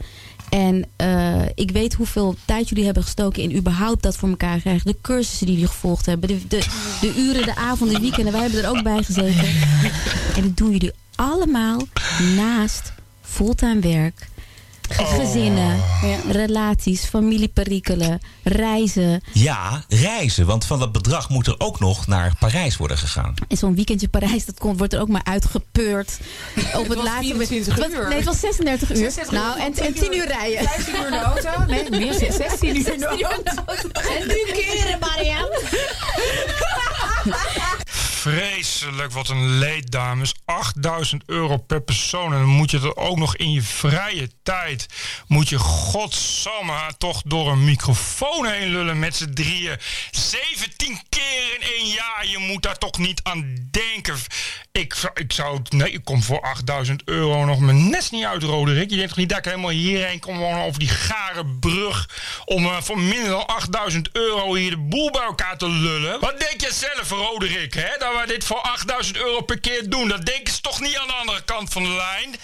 [0.48, 4.86] En eh, ik weet hoeveel tijd jullie hebben gestoken in überhaupt dat voor elkaar krijgen.
[4.86, 6.28] De cursussen die jullie gevolgd hebben.
[6.28, 6.66] De, de,
[7.00, 8.32] de uren, de avonden, de weekenden.
[8.32, 9.48] Wij hebben er ook bij gezeten.
[10.36, 11.80] En dat doen jullie allemaal
[12.36, 14.28] naast fulltime werk.
[14.96, 15.80] Gezinnen,
[16.30, 19.22] relaties, familieperikelen, reizen.
[19.32, 20.46] Ja, reizen.
[20.46, 23.34] Want van dat bedrag moet er ook nog naar Parijs worden gegaan.
[23.48, 26.18] En zo'n weekendje Parijs, dat komt, wordt er ook maar uitgepeurd.
[26.78, 28.08] Op het, was laatste 24 het was- uur.
[28.08, 28.96] Nee, het was 36 uur.
[28.96, 30.68] 36 uur, nou, en, van en 10 10 uur rijden.
[30.68, 31.64] 15 uur in de auto.
[31.66, 33.62] Nee, meer 16 uur in de auto.
[33.94, 35.48] En nu keren, Mariam.
[38.24, 40.34] Vreselijk, wat een leed, dames.
[40.44, 42.32] 8000 euro per persoon.
[42.32, 44.86] En dan moet je er ook nog in je vrije tijd.
[45.26, 49.76] Moet je godsamme toch door een microfoon heen lullen met z'n drieën.
[50.10, 52.26] 17 keer in één jaar.
[52.26, 54.16] Je moet daar toch niet aan denken.
[54.72, 55.60] Ik, zou- ik zou.
[55.68, 58.90] Nee, ik kom voor 8000 euro nog mijn nest niet uit, Roderick.
[58.90, 62.08] Je denkt toch niet dat ik helemaal hierheen kom over die gare brug.
[62.44, 66.20] om eh, voor minder dan 8000 euro hier de boel bij elkaar te lullen?
[66.20, 67.98] Wat denk je zelf, Roderick, hè?
[67.98, 70.08] Dat we dit voor 8000 euro per keer doen?
[70.08, 72.36] Dat denken ze toch niet aan de andere kant van de lijn?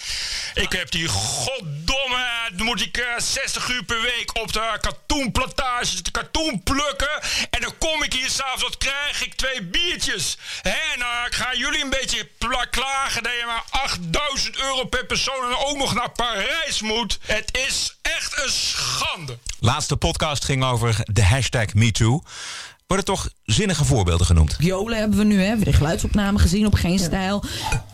[0.53, 2.49] Ik heb die goddomme.
[2.51, 7.21] dan moet ik eh, 60 uur per week op de katoenplantages de katoen plukken.
[7.49, 9.33] En dan kom ik hier s'avonds, wat krijg ik?
[9.33, 10.37] Twee biertjes.
[10.61, 10.69] Hè?
[10.69, 12.29] En dan gaan jullie een beetje
[12.69, 17.19] klagen dat je maar 8000 euro per persoon en ook nog naar Parijs moet.
[17.21, 19.37] Het is echt een schande.
[19.59, 22.23] Laatste podcast ging over de hashtag MeToo.
[22.91, 24.55] Worden toch zinnige voorbeelden genoemd?
[24.59, 25.41] Violen hebben we nu, hè.
[25.41, 27.43] We hebben de geluidsopname gezien op Geen Stijl.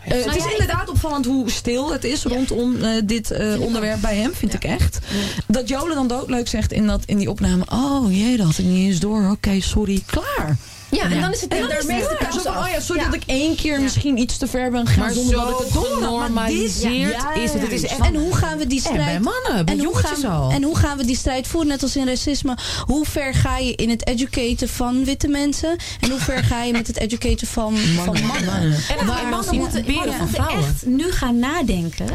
[0.04, 4.16] Eh, het is inderdaad opvallend hoe stil het is rondom eh, dit eh, onderwerp bij
[4.16, 5.00] hem, vind ik echt.
[5.48, 7.64] Dat Jolen dan doodleuk zegt in, dat, in die opname...
[7.72, 9.30] Oh jee, dat had ik niet eens door.
[9.32, 10.04] Oké, sorry.
[10.06, 10.58] Klaar.
[10.92, 13.24] Ja, en dan is het en dan is het van, oh ja, sorry dat ik
[13.26, 15.84] één keer misschien iets te ver ben gegaan Maar zonder zo dat ik het door
[15.84, 16.30] had.
[16.30, 17.62] Maar dit- genormaliseerd Ja, is het.
[17.62, 19.06] Het is echt- En hoe gaan we die En strijd...
[19.06, 20.52] bij mannen, bij en hoe, jongetjes gaan, al.
[20.52, 22.58] en hoe gaan we die strijd voeren, net als in racisme?
[22.86, 25.76] Hoe ver ga je in het educaten van witte mensen?
[26.00, 28.18] En hoe ver ga je met het educaten van mannen?
[28.18, 28.62] Van mannen?
[29.00, 32.06] En Waar- mannen moeten, moeten echt nu gaan nadenken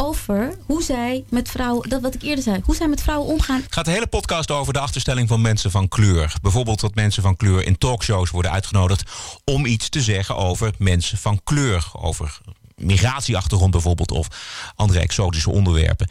[0.00, 3.62] over hoe zij met vrouwen, dat wat ik eerder zei, hoe zij met vrouwen omgaan.
[3.68, 6.34] gaat de hele podcast over de achterstelling van mensen van kleur.
[6.42, 9.10] Bijvoorbeeld dat mensen van kleur in talkshows worden uitgenodigd
[9.44, 11.90] om iets te zeggen over mensen van kleur.
[11.92, 12.38] Over
[12.76, 14.26] migratieachtergrond bijvoorbeeld of
[14.74, 16.08] andere exotische onderwerpen.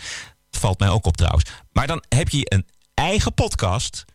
[0.52, 1.44] Valt mij ook op trouwens.
[1.72, 4.06] Maar dan heb je een eigen podcast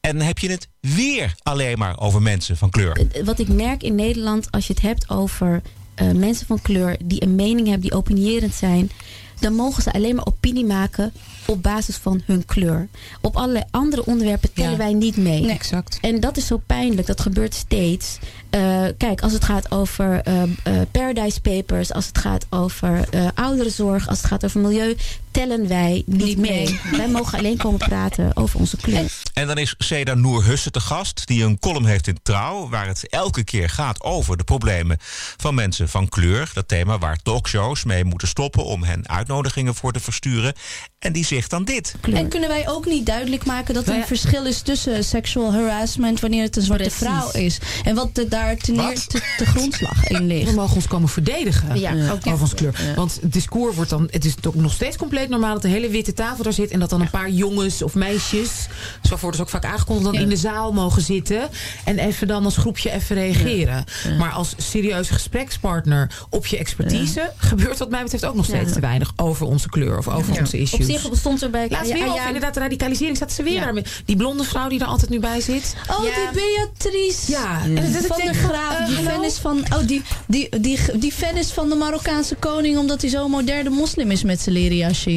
[0.00, 3.08] en dan heb je het weer alleen maar over mensen van kleur.
[3.12, 5.62] Eh, Wat ik merk in Nederland, als je het hebt over
[5.94, 8.90] eh, mensen van kleur die een mening hebben, die opinierend zijn,
[9.38, 11.12] dan mogen ze alleen maar opinie maken
[11.46, 12.88] op basis van hun kleur.
[13.20, 14.76] Op allerlei andere onderwerpen tellen Ja.
[14.76, 15.48] wij niet mee.
[15.50, 15.98] Exact.
[16.00, 17.06] En dat is zo pijnlijk.
[17.06, 18.18] Dat gebeurt steeds.
[18.50, 20.42] Eh, kijk, als het gaat over eh,
[20.90, 24.96] Paradise Papers, als het gaat over ouderenzorg, als het gaat over milieu,
[25.30, 26.80] tellen wij niet, mee.
[26.90, 29.10] wij mogen alleen komen praten over onze kleur.
[29.34, 32.68] En dan is Seda Noor Hussen te gast, die een column heeft in Trouw...
[32.68, 34.96] waar het elke keer gaat over de problemen
[35.36, 36.50] van mensen van kleur.
[36.54, 38.64] Dat thema waar talkshows mee moeten stoppen...
[38.64, 40.54] om hen uitnodigingen voor te versturen.
[40.98, 41.94] En die zegt dan dit.
[42.12, 46.20] En kunnen wij ook niet duidelijk maken dat er een verschil is tussen sexual harassment
[46.20, 47.06] wanneer het een zwarte Precies.
[47.06, 47.58] vrouw is?
[47.84, 50.50] En wat de, daar ten neer te, grondslag in ligt?
[50.50, 52.12] We mogen ons komen verdedigen Ja, eh, ja.
[52.12, 52.74] over onze kleur.
[52.96, 54.08] Want het discours wordt dan...
[54.10, 54.96] Het is toch nog steeds
[55.28, 56.70] normaal dat de hele witte tafel daar zit...
[56.70, 58.66] en dat dan een paar jongens of meisjes...
[59.02, 60.04] zo wordt dus ook vaak aangekondigd...
[60.14, 61.48] dan in de zaal mogen zitten...
[61.84, 63.84] en even dan als groepje even reageren.
[64.18, 67.32] Maar als serieuze gesprekspartner op je expertise...
[67.36, 69.12] gebeurt wat mij betreft ook nog steeds te weinig...
[69.16, 70.80] over onze kleur of over onze issues.
[70.88, 73.16] Op zich bestond er bij Laatst ja, weer ja, over inderdaad de radicalisering.
[73.16, 73.60] Staat ze weer Ja.
[73.60, 75.74] daar met die blonde vrouw die er altijd nu bij zit.
[75.90, 78.78] Oh, die Beatrice Ja, van van, Graaf.
[78.78, 79.10] eh, die hallo?
[79.10, 83.00] fan is van, oh, die, die, die, die fan is van de Marokkaanse koning omdat
[83.00, 85.09] hij zo'n moderne moslim is met zijn leren jasje.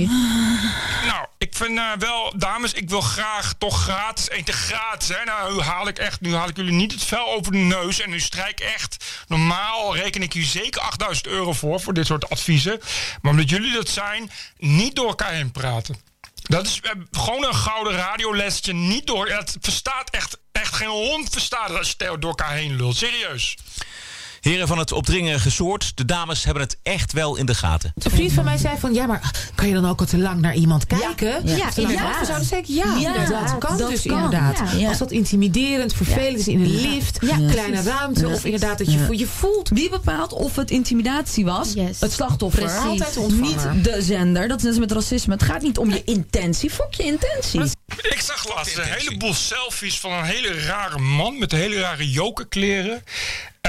[1.06, 5.08] Nou, ik vind eh, wel, dames, ik wil graag toch gratis eten gratis.
[5.08, 5.24] Hè.
[5.24, 8.02] Nou, nu haal ik echt, nu haal ik jullie niet het vel over de neus
[8.02, 9.06] en nu strijk echt.
[9.28, 12.80] Normaal reken ik hier zeker 8000 euro voor, voor dit soort adviezen.
[13.22, 15.96] Maar omdat jullie dat zijn, niet door elkaar heen praten.
[16.44, 19.28] Dat is eh, gewoon een gouden radiolesje, niet door.
[19.28, 22.98] Het verstaat echt, echt geen hond verstaat als je door elkaar heen lult.
[22.98, 23.58] Serieus.
[24.44, 27.92] Heren van het opdringerige soort, de dames hebben het echt wel in de gaten.
[27.96, 30.42] Een vriend van mij zei van, ja, maar kan je dan ook al te lang
[30.42, 31.28] naar iemand kijken?
[31.48, 32.04] Ja, lang inderdaad.
[32.08, 32.26] wachten?
[32.26, 34.16] zouden zeggen, ja, Ja, dat kan dat dus kan.
[34.24, 34.58] inderdaad.
[34.58, 34.78] Ja.
[34.78, 34.88] Ja.
[34.88, 38.98] Als dat intimiderend, vervelend is in een lift, Ja, kleine ruimte, of inderdaad dat je,
[39.00, 39.06] Ja.
[39.06, 39.70] voelt- je voelt...
[39.70, 41.74] Wie bepaalt of het intimidatie was?
[41.74, 42.00] Yes.
[42.00, 42.60] Het slachtoffer.
[42.64, 42.80] Precies.
[43.18, 43.32] Altijd.
[43.42, 44.48] Niet de zender.
[44.48, 45.34] Dat is net met racisme.
[45.34, 46.70] Het gaat niet om je intentie.
[46.70, 47.62] Fok je intentie.
[48.02, 53.04] Ik zag laatst een heleboel selfies van een hele rare man met hele rare jokerkleren.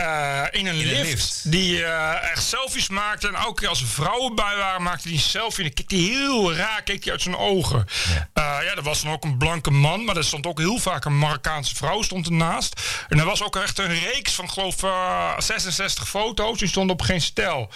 [0.04, 1.50] Eh, in een In een lift.
[1.50, 3.28] Die eh, echt selfies maakte.
[3.28, 5.64] En elke keer als er vrouwen bij waren, maakte hij een selfie.
[5.64, 7.87] En dan keek hij heel raar keek hij uit zijn ogen.
[8.35, 8.61] Ja.
[8.62, 10.04] ja, er was dan ook een blanke man.
[10.04, 12.80] Maar er stond ook heel vaak een Marokkaanse vrouw stond ernaast.
[13.09, 16.59] En er was ook echt een reeks van, geloof eh 66 foto's.
[16.59, 17.70] Die stonden op geen stijl.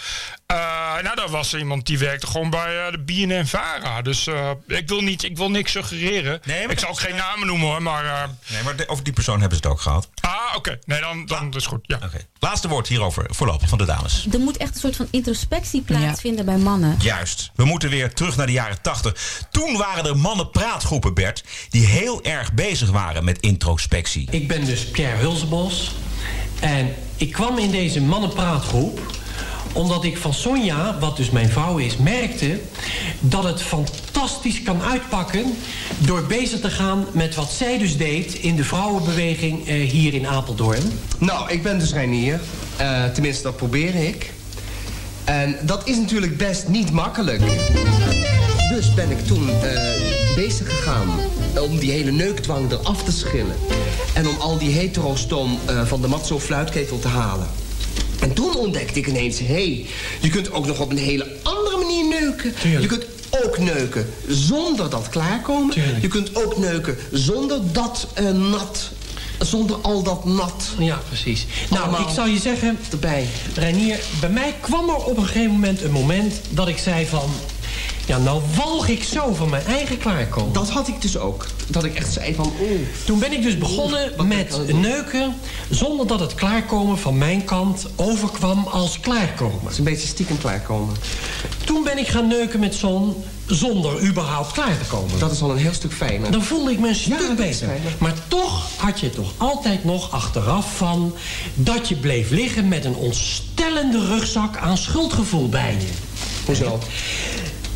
[0.45, 0.57] Eh,
[1.03, 4.01] nou, daar was iemand die werkte gewoon bij eh, de BNN-Vara.
[4.01, 6.41] Dus eh, ik, wil niet, ik wil niks suggereren.
[6.45, 7.81] Nee, ik zal ook is, geen eh, namen noemen hoor.
[7.81, 10.09] Maar, eh, Nee, maar de- over die persoon hebben ze het ook gehad.
[10.21, 10.79] ah, oké.
[10.85, 11.79] Nee, dan, dan is het goed.
[11.83, 11.99] Ja.
[12.39, 14.27] Laatste woord hierover voorlopig van de dames.
[14.31, 16.95] Er moet echt een soort van introspectie plaatsvinden bij mannen.
[17.01, 17.51] Juist.
[17.55, 19.45] We moeten weer terug naar de jaren 80.
[19.51, 24.27] Toen waren er mannenpraatgroepen, Bert, die heel erg bezig waren met introspectie.
[24.31, 25.91] Ik ben dus Pierre Hulsebos.
[26.59, 28.99] En ik kwam in deze mannenpraatgroep
[29.73, 32.59] omdat ik van Sonja, wat dus mijn vrouw is, merkte
[33.19, 35.53] dat het fantastisch kan uitpakken
[35.97, 40.27] door bezig te gaan met wat zij dus deed in de vrouwenbeweging eh, hier in
[40.27, 40.91] Apeldoorn.
[41.17, 42.39] Nou, ik ben dus Reinier.
[42.77, 44.31] Eh, tenminste, dat probeer ik.
[45.23, 47.41] En dat is natuurlijk best niet makkelijk.
[48.69, 51.07] Dus ben ik toen eh, bezig gegaan
[51.61, 53.55] om die hele neukdwang eraf te schillen.
[54.13, 57.47] En om al die heterostoom eh, van de matzo fluitketel te halen.
[58.21, 59.85] En toen ontdekte ik ineens, hé, hey,
[60.19, 62.53] je kunt ook nog op een hele andere manier neuken.
[62.81, 63.05] Je kunt
[63.43, 65.75] ook neuken zonder dat klaarkomen.
[66.01, 68.89] Je kunt ook neuken zonder dat eh, nat,
[69.39, 70.63] zonder al dat nat.
[70.77, 71.45] Ja, precies.
[71.69, 73.27] Nou, Allemaal ik zal je zeggen, erbij.
[73.55, 77.29] Reinier, bij mij kwam er op een gegeven moment een moment dat ik zei van...
[78.09, 80.53] Ja, nou walg ik zo van mijn eigen klaarkomen.
[80.53, 81.47] Dat had ik dus ook.
[81.67, 82.79] Dat ik echt zei van, oeh.
[83.05, 85.35] Toen ben ik dus begonnen met neuken
[85.69, 89.59] zonder dat het klaarkomen van mijn kant overkwam als klaarkomen.
[89.61, 90.95] Het is een beetje stiekem klaarkomen.
[91.65, 95.19] Toen ben ik gaan neuken met Son zonder überhaupt klaar te komen.
[95.19, 96.31] Dat is al een heel stuk fijner.
[96.31, 97.67] Dan voelde ik me een stuk beter.
[97.97, 101.15] Maar toch had je toch altijd nog achteraf van...
[101.53, 105.87] dat je bleef liggen met een ontstellende rugzak aan schuldgevoel bij je.
[106.45, 106.79] Hoezo?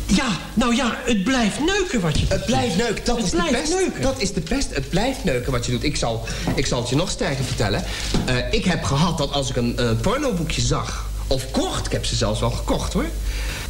[0.06, 3.48] Ja, nou ja, het blijft neuken wat je Het blijft neuken, dat Het is de
[3.50, 3.74] pest.
[3.74, 4.02] neuken.
[4.02, 4.74] Dat is de pest.
[4.74, 5.84] Het blijft neuken wat je doet.
[5.84, 7.84] Ik zal, ik zal het je nog sterker vertellen.
[8.24, 11.06] Eh, ik heb gehad dat als ik een eh, pornoboekje zag...
[11.26, 13.06] of kocht, ik heb ze zelfs wel gekocht hoor...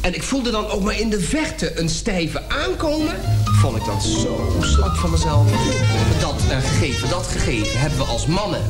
[0.01, 3.15] en ik voelde dan ook maar in de verte een stijve aankomen...
[3.61, 5.47] vond ik dat zo slap van mezelf.
[6.19, 8.61] Dat eh, gegeven, dat gegeven hebben we als mannen...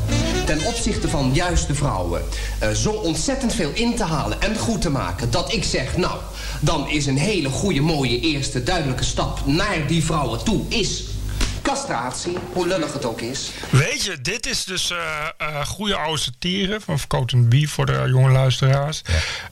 [0.45, 2.21] ten opzichte van juist de vrouwen...
[2.73, 5.31] zo ontzettend veel in te halen en goed te maken...
[5.31, 6.17] dat ik zeg, nou,
[6.61, 9.45] dan is een hele goede, mooie eerste duidelijke stap...
[9.45, 11.03] naar die vrouwen toe, is
[11.61, 13.51] castratie, hoe lullig het ook is.
[13.69, 14.97] Weet je, dit is dus eh
[15.37, 19.01] eh, goede oude satire van Verkoten B voor de jonge luisteraars.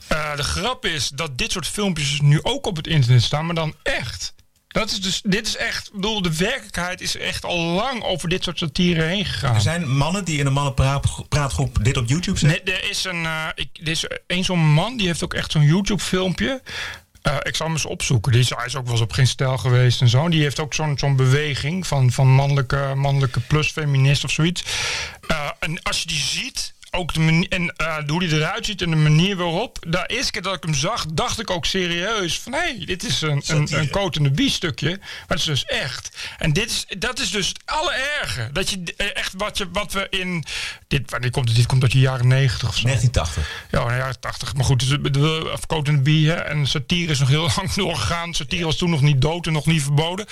[0.08, 3.46] Eh, de grap is dat dit soort filmpjes dus nu ook op het internet staan,
[3.46, 4.34] maar dan echt.
[4.74, 8.28] Dat is dus, dit is echt, ik bedoel, de werkelijkheid is echt al lang over
[8.28, 9.54] dit soort satire heen gegaan.
[9.54, 12.64] Er zijn mannen die in een mannenpraatgroep dit op YouTube zetten.
[12.64, 15.52] Nee, er is een, eh, ik, er is een zo'n man die heeft ook echt
[15.52, 16.62] zo'n YouTube-filmpje.
[17.22, 18.32] Eh, ik zal hem eens opzoeken.
[18.32, 20.28] Die is, hij is ook wel eens op geen stijl geweest en zo.
[20.28, 24.64] Die heeft ook zo'n zo'n beweging van, van mannelijke, mannelijke plus feminist of zoiets.
[25.26, 28.82] Eh, en als je die ziet, ook de manier, en eh, hoe die eruit ziet
[28.82, 29.78] en de manier waarop.
[29.86, 33.04] De eerste keer dat ik hem zag, dacht ik ook serieus van hé, hey, dit
[33.04, 34.88] is een, een, een coat de stukje.
[34.88, 36.16] Maar het is dus echt.
[36.38, 38.48] En dit is, dat is dus het allererge.
[38.52, 40.44] Dat je eh, echt wat, je, wat we in.
[40.88, 41.54] Dit, wanneer komt?
[41.54, 42.82] Dit komt uit de jaren 90 of zo.
[42.82, 43.68] 1980.
[43.70, 44.54] Ja, de jaren 80.
[44.54, 46.28] Maar goed, dus, de- de- of Coat the Bee.
[46.28, 48.34] Hè, en satire is nog heel lang doorgegaan.
[48.34, 50.26] Satire was toen nog niet dood en nog niet verboden.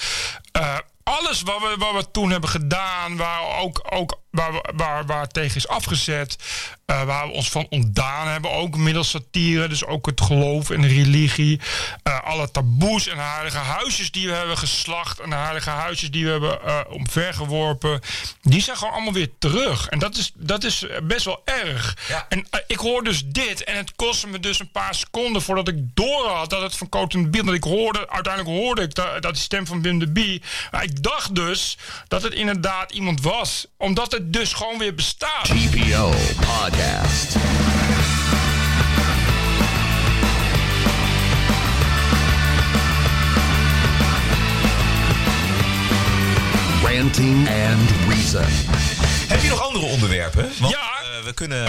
[1.23, 5.57] Alles wat we, wat we toen hebben gedaan, waar ook, ook waar, waar, waar tegen
[5.57, 6.37] is afgezet,
[6.93, 10.81] eh, waar we ons van ontdaan hebben, ook middels satire, dus ook het geloof en
[10.81, 11.61] de religie,
[12.03, 16.25] eh, alle taboes en heilige huisjes die we hebben geslacht en de heilige huisjes die
[16.25, 18.01] we hebben eh omvergeworpen,
[18.43, 19.89] die zijn gewoon allemaal weer terug.
[19.89, 21.97] En dat is, dat is best wel erg.
[22.29, 25.77] En ik hoor dus dit en het kostte me dus een paar seconden voordat ik
[25.95, 29.35] door had dat het van the Bee, want ik hoorde, uiteindelijk hoorde ik dat, dat
[29.35, 31.79] die stem van Wim de Bie, maar ik dacht dus
[32.09, 35.45] dat het inderdaad iemand was, omdat het dus gewoon weer bestaat.
[35.45, 36.82] TPO Podcast.
[46.85, 48.45] Ranting and Reason.
[49.29, 50.51] Heb je nog andere onderwerpen?
[50.59, 50.79] Want, Ja.
[50.81, 51.65] eh, we kunnen.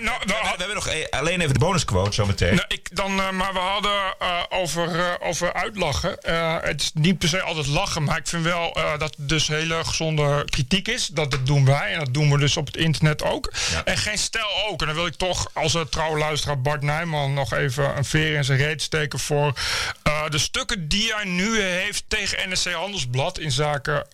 [0.00, 0.18] nou,
[0.58, 2.54] we, we nog e- alleen even de bonusquote zo meteen.
[2.54, 6.16] Nou, ik dan, eh, maar we hadden eh, over, eh, over uitlachen.
[6.62, 9.84] Het is niet per se altijd lachen, maar ik vind wel dat het dus hele
[9.84, 11.06] gezonde kritiek is.
[11.06, 13.52] Dat, dat doen wij en dat doen we dus op het internet ook.
[13.84, 14.80] En geen stijl ook.
[14.80, 18.36] En dan wil ik toch als uh, trouwe luisteraar Bart Nijman nog even een veer
[18.36, 19.52] in zijn reet steken voor
[20.28, 24.06] de stukken die hij nu heeft tegen NSC Handelsblad in zaken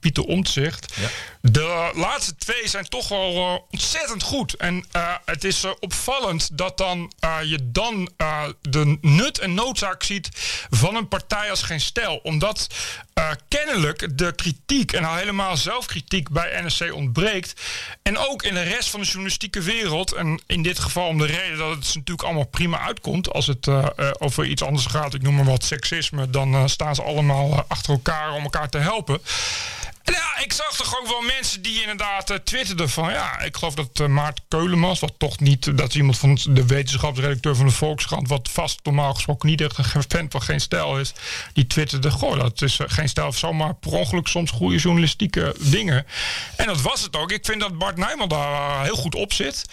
[0.00, 0.96] Pieter Omtzigt.
[1.40, 4.54] De laatste twee zijn toch wel ontzettend goed.
[4.54, 4.84] En
[5.24, 10.28] het is opvallend dat dan, eh, je dan eh, de nut en noodzaak ziet
[10.70, 12.20] van een partij als geen stijl.
[12.22, 12.66] Omdat
[13.14, 17.60] eh, kennelijk de kritiek en al helemaal zelfkritiek bij NSC ontbreekt.
[18.02, 20.12] En ook in de rest van de journalistieke wereld.
[20.12, 23.32] En in dit geval om de reden dat het natuurlijk allemaal prima uitkomt.
[23.32, 23.68] Als het
[24.18, 26.30] over iets anders gaat, ik noem maar wat seksisme.
[26.30, 29.20] Dan staan ze allemaal achter elkaar om elkaar te helpen.
[30.04, 33.10] En ja, ik zag toch ook wel mensen die inderdaad eh, twitterden van...
[33.10, 35.78] ja, ik geloof dat eh, Maarten Keulemans, wat toch niet...
[35.78, 38.28] dat is iemand van de wetenschapsredacteur van de Volkskrant...
[38.28, 41.12] wat vast normaal gesproken niet echt een fan van Geen Stijl is...
[41.52, 43.32] die twitterde, goh, dat is eh, Geen Stijl...
[43.32, 46.06] zomaar per ongeluk soms goede journalistieke dingen.
[46.56, 47.32] En dat was het ook.
[47.32, 49.64] Ik vind dat Bart Nijman daar eh, heel goed op zit...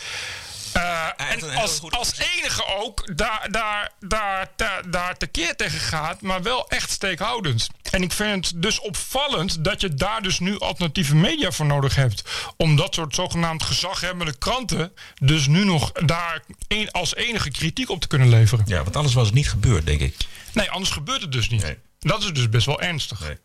[0.74, 6.42] Eh, en als, als enige ook daar, daar, daar, daar, daar tekeer tegen gaat, maar
[6.42, 7.70] wel echt steekhoudend.
[7.92, 11.96] En ik vind het dus opvallend dat je daar dus nu alternatieve media voor nodig
[11.96, 12.24] hebt.
[12.58, 18.02] Om dat soort zogenaamd gezaghebbende kranten dus nu nog daar een, als enige kritiek op
[18.02, 18.66] te kunnen leveren.
[18.68, 20.16] Ja, want anders was het niet gebeurd, denk ik.
[20.54, 21.76] Nee, anders gebeurt het dus niet.
[22.08, 23.36] Dat is dus best wel ernstig.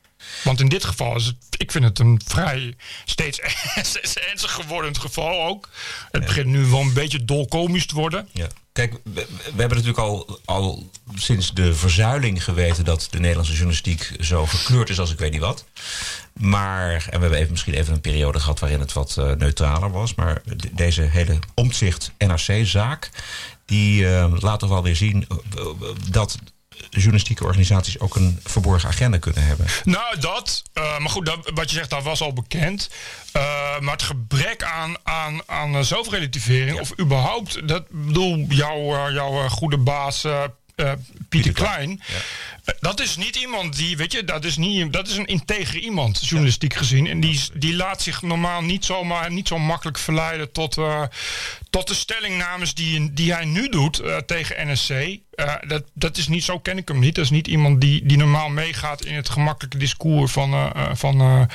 [0.45, 3.41] Want in dit geval is het, ik vind het een vrij steeds,
[3.83, 5.69] steeds ernstig geworden geval ook.
[6.11, 8.29] Het begint nu wel een beetje dolkomisch te worden.
[8.33, 8.47] Ja.
[8.73, 14.13] Kijk, we, we hebben natuurlijk al, al sinds de verzuiling geweten dat de Nederlandse journalistiek
[14.21, 15.65] zo verkleurd is als ik weet niet wat.
[16.33, 19.91] Maar, en we hebben even, misschien even een periode gehad waarin het wat eh, neutraler
[19.91, 20.15] was.
[20.15, 23.11] Maar de- deze hele omzicht NRC-zaak,
[23.65, 25.67] die eh, laat toch wel weer zien eh,
[26.11, 26.39] dat
[26.91, 29.67] journalistieke organisaties ook een verborgen agenda kunnen hebben.
[29.85, 30.63] Nou, dat.
[30.73, 32.91] eh, maar goed, dat, wat je zegt, dat was al bekend.
[33.33, 33.43] Eh,
[33.81, 39.79] maar het gebrek aan, aan, aan eh, zelfrelativering, of überhaupt, dat bedoel, jouw, jouw goede
[39.79, 40.25] baas.
[40.77, 40.93] Eh,
[41.29, 42.01] Pieter Klein.
[42.65, 45.79] Eh, Dat is niet iemand die, weet je, dat is, niet, dat is een integer
[45.79, 47.07] iemand, journalistiek gezien.
[47.07, 51.03] En die, die laat zich normaal niet zomaar, niet zo makkelijk verleiden tot, eh,
[51.71, 54.93] tot de stellingnames die, die hij nu doet eh, tegen NSC.
[55.67, 57.15] Dat, dat is niet, zo ken ik hem niet.
[57.15, 61.49] Dat is niet iemand die, die normaal meegaat in het gemakkelijke discours van, van, van,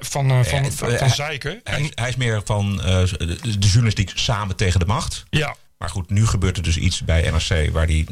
[0.00, 1.60] van, van, van hij- Zeiken.
[1.64, 5.24] Hij, is- hij is meer van de, de journalistiek samen tegen de macht.
[5.30, 5.56] Ja.
[5.80, 8.06] Maar goed, nu gebeurt er dus iets bij NRC waar hij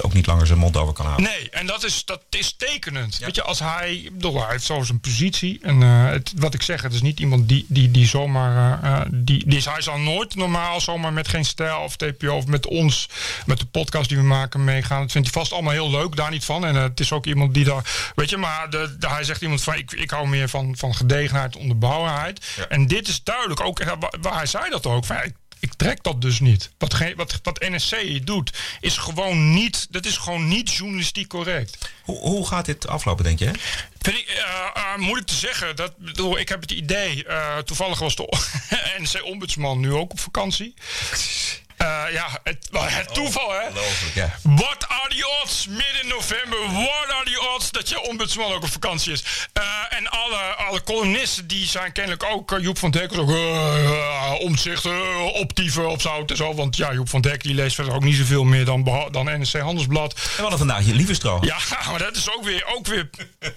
[0.00, 1.24] ook niet langer zijn mond over kan houden.
[1.26, 3.18] Nee, en dat is, dat is tekenend.
[3.18, 5.58] Weet je, als hij, bedoel, hij heeft zo zijn positie.
[5.62, 8.82] En eh, het, wat ik zeg, het is niet iemand die, die, die zomaar.
[8.82, 12.36] eh, eh, die, die, is- hij zal nooit normaal zomaar met geen stijl of TPO
[12.36, 13.08] of met ons,
[13.46, 15.00] met de podcast die we maken, meegaan.
[15.02, 16.64] Dat vindt hij vast allemaal heel leuk, daar niet van.
[16.64, 18.12] En het is ook iemand die daar.
[18.14, 20.94] Weet je, maar de, de- hij zegt iemand van: ik, ik hou meer van, van
[20.94, 22.46] gedegenheid, onderbouwenheid.
[22.68, 23.84] En dit is duidelijk ook.
[23.84, 25.04] wa- Waar hij zei dat ook.
[25.04, 26.70] Van, ja, ik, ik trek dat dus niet.
[26.78, 29.86] Wat, wat, wat NSC doet, is gewoon niet.
[29.90, 31.90] Dat is gewoon niet journalistiek correct.
[32.02, 33.50] Hoe, hoe gaat dit aflopen, denk je?
[34.00, 34.42] Vind ik eh,
[34.74, 35.76] eh, moeilijk te zeggen.
[35.76, 37.24] Dat, bedoel, ik heb het idee.
[37.24, 38.28] eh, toevallig was de
[39.02, 40.74] NC-ombudsman nu ook op vakantie.
[41.76, 43.60] Eh, ja, het, het toeval, hè?
[44.14, 44.38] ja.
[44.42, 45.66] What are the odds?
[45.66, 46.58] Midden november.
[46.72, 49.24] What are the odds dat je ombudsman ook op vakantie is?
[49.52, 52.52] Eh, en alle, alle columnisten die zijn kennelijk ook...
[52.52, 56.54] eh, Joep van Dek is ook uh, omzicht, uh, optieven op zout en zo.
[56.54, 59.58] Want ja, Joep van Dek die leest verder ook niet zoveel meer dan, dan NSC
[59.58, 60.12] Handelsblad.
[60.14, 61.38] En we hadden vandaag je lieve stro.
[61.40, 61.56] Ja,
[61.90, 63.10] maar dat is ook weer, ook weer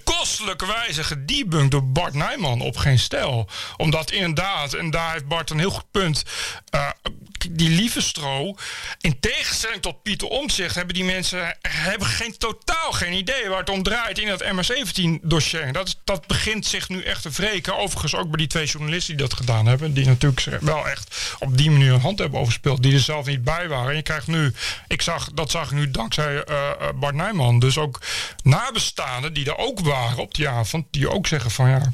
[0.04, 3.48] kostelijke wijze gedebunked door Bart Nijman op geen stijl.
[3.76, 6.22] Omdat inderdaad, en daar heeft Bart een heel goed punt.
[7.50, 8.00] die lieve
[9.00, 13.70] in tegenstelling tot Pieter Omtzigt, hebben die mensen hebben geen, totaal geen idee waar het
[13.70, 15.72] om draait in dat MR17-dossier.
[15.72, 17.78] Dat, dat begint zich nu echt te wreken.
[17.78, 19.92] Overigens ook bij die twee journalisten die dat gedaan hebben.
[19.92, 22.82] Die natuurlijk wel echt op die manier een hand hebben overspeeld.
[22.82, 23.90] Die er zelf niet bij waren.
[23.90, 24.52] En je krijgt nu,
[24.88, 27.58] ik zag, dat zag ik nu dankzij eh, eh, Bart Nijman.
[27.58, 28.00] Dus ook
[28.42, 30.86] nabestaanden die er ook waren op die avond.
[30.90, 31.92] Die ook zeggen van ja,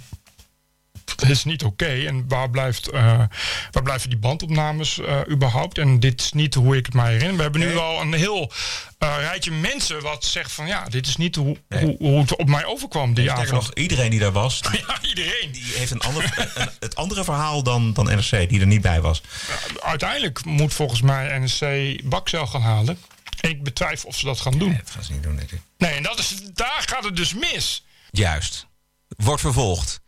[1.05, 1.87] dat is niet oké.
[2.07, 3.23] En waar, blijft, eh,
[3.71, 5.79] waar blijven die bandopnames eh, überhaupt?
[5.79, 7.37] En dit is niet hoe ik het mij herinner.
[7.37, 8.53] We hebben nu al een heel
[8.99, 10.67] eh, rijtje mensen wat zegt van...
[10.67, 13.51] ja, dit is niet hoe, hoe, hoe het op mij overkwam die avond.
[13.51, 15.53] nog, iedereen die daar was, Ja, iedereen.
[15.53, 19.01] die heeft een ander, een- het andere verhaal dan, dan NRC, die er niet bij
[19.01, 19.23] was.
[19.83, 21.65] Uiteindelijk moet volgens mij NSC
[22.05, 22.99] bakcel gaan halen.
[23.41, 24.77] Ik betwijfel of ze dat gaan doen.
[24.77, 25.61] Dat gaan ze niet doen, denk ik.
[25.79, 27.85] Nee, en dat is, daar gaat het dus mis.
[28.11, 28.67] Juist.
[29.17, 30.01] Wordt vervolgd.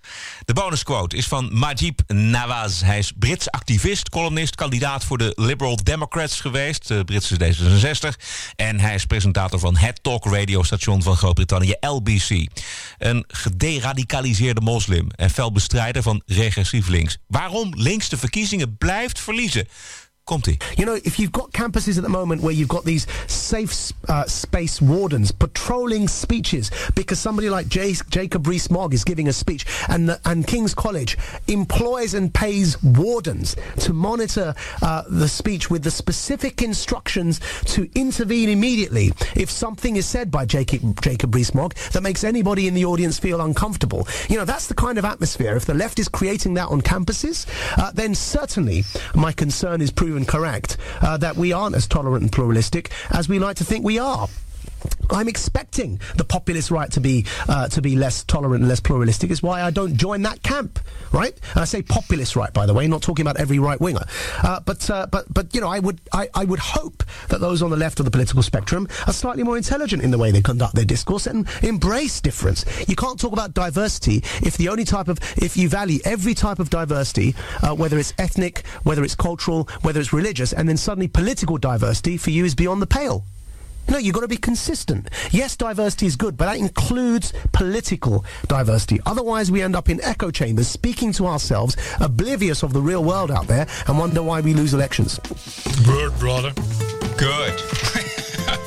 [0.44, 2.80] De bonusquote is van Majib Nawaz.
[2.80, 8.22] Hij is Brits activist, columnist, kandidaat voor de Liberal Democrats geweest, de Britse D66.
[8.57, 12.46] En hij is presentator van het talk radiostation van Groot-Brittannië, LBC.
[12.98, 17.18] Een gederadicaliseerde moslim en fel bestrijder van regressief links.
[17.26, 19.68] Waarom links de verkiezingen blijft verliezen?
[20.77, 24.24] You know, if you've got campuses at the moment where you've got these safe uh,
[24.24, 30.09] space wardens patrolling speeches because somebody like J- Jacob Rees-Mogg is giving a speech, and
[30.09, 31.16] the, and King's College
[31.47, 34.53] employs and pays wardens to monitor
[34.83, 40.45] uh, the speech with the specific instructions to intervene immediately if something is said by
[40.45, 44.09] Jacob Jacob Rees-Mogg that makes anybody in the audience feel uncomfortable.
[44.29, 45.55] You know, that's the kind of atmosphere.
[45.55, 47.47] If the left is creating that on campuses,
[47.79, 48.83] uh, then certainly
[49.14, 53.39] my concern is proven correct uh, that we aren't as tolerant and pluralistic as we
[53.39, 54.29] like to think we are.
[55.11, 59.31] I'm expecting the populist right to be uh, to be less tolerant and less pluralistic.
[59.31, 60.79] Is why I don't join that camp,
[61.12, 61.39] right?
[61.53, 64.05] And I say populist right, by the way, not talking about every right winger.
[64.43, 67.62] Uh, but uh, but but you know, I would I, I would hope that those
[67.62, 70.43] on the left of the political spectrum are slightly more intelligent in the way they
[70.43, 72.64] conduct their discourse and embrace difference.
[72.89, 76.59] You can't talk about diversity if the only type of if you value every type
[76.59, 81.09] of diversity, uh, whether it's ethnic, whether it's cultural, whether it's religious, and then suddenly
[81.09, 83.24] political diversity for you is beyond the pale.
[83.89, 85.09] No, you've got to be consistent.
[85.30, 89.01] Yes, diversity is good, but that includes political diversity.
[89.07, 93.30] Otherwise, we end up in echo chambers, speaking to ourselves, oblivious of the real world
[93.30, 95.20] out there, and wonder why we lose elections.
[95.87, 96.53] Word, brother.
[97.16, 97.64] Good.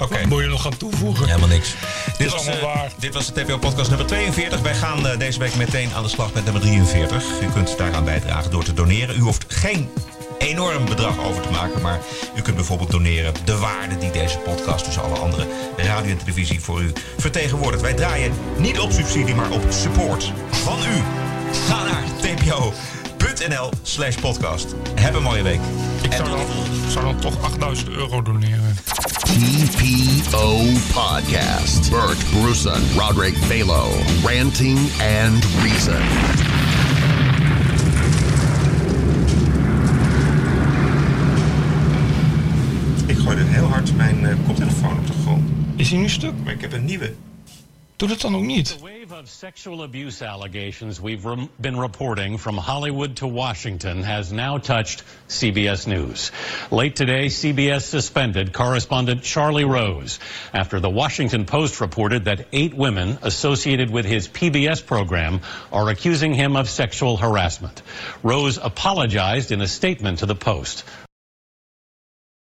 [0.00, 0.26] Oké.
[0.26, 1.26] Moet je nog gaan toevoegen?
[1.26, 1.74] Helemaal niks.
[2.18, 2.92] Dit is was, allemaal eh, waar.
[2.98, 4.60] dit was de TPO-podcast nummer 42.
[4.60, 7.24] Wij gaan eh, deze week meteen aan de slag met nummer 43.
[7.42, 9.16] U kunt daaraan bijdragen door te doneren.
[9.16, 9.88] U hoeft geen
[10.50, 12.00] enorm bedrag over te maken, maar
[12.36, 15.46] u kunt bijvoorbeeld doneren de waarde die deze podcast tussen alle andere
[15.76, 17.82] radio en televisie voor u vertegenwoordigt.
[17.82, 21.02] Wij draaien niet op subsidie, maar op support van u.
[21.68, 24.74] Ga naar tpo.nl slash podcast.
[24.94, 25.60] Heb een mooie week.
[26.02, 26.46] Ik zou dan,
[26.88, 28.76] zou dan toch 8000 euro doneren.
[29.22, 30.56] TPO
[30.92, 31.90] Podcast.
[31.90, 33.88] Bert Bruson, Roderick Balo,
[34.24, 36.49] Ranting and Reason.
[43.60, 45.50] Heel hard mijn eh, koptelefoon op de grond.
[45.76, 46.32] Is hij nu stuk?
[46.44, 47.12] Maar ik heb een nieuwe.
[47.96, 48.78] Doe dat dan ook niet.
[48.80, 54.58] wave of sexual abuse allegations we've rem- been reporting from Hollywood to Washington has now
[54.62, 56.32] touched CBS News.
[56.70, 60.18] Late today, CBS suspended correspondent Charlie Rose
[60.52, 65.40] after the Washington Post reported that eight women associated with his PBS program
[65.70, 67.82] are accusing him of sexual harassment.
[68.22, 70.84] Rose apologized in a statement to the Post.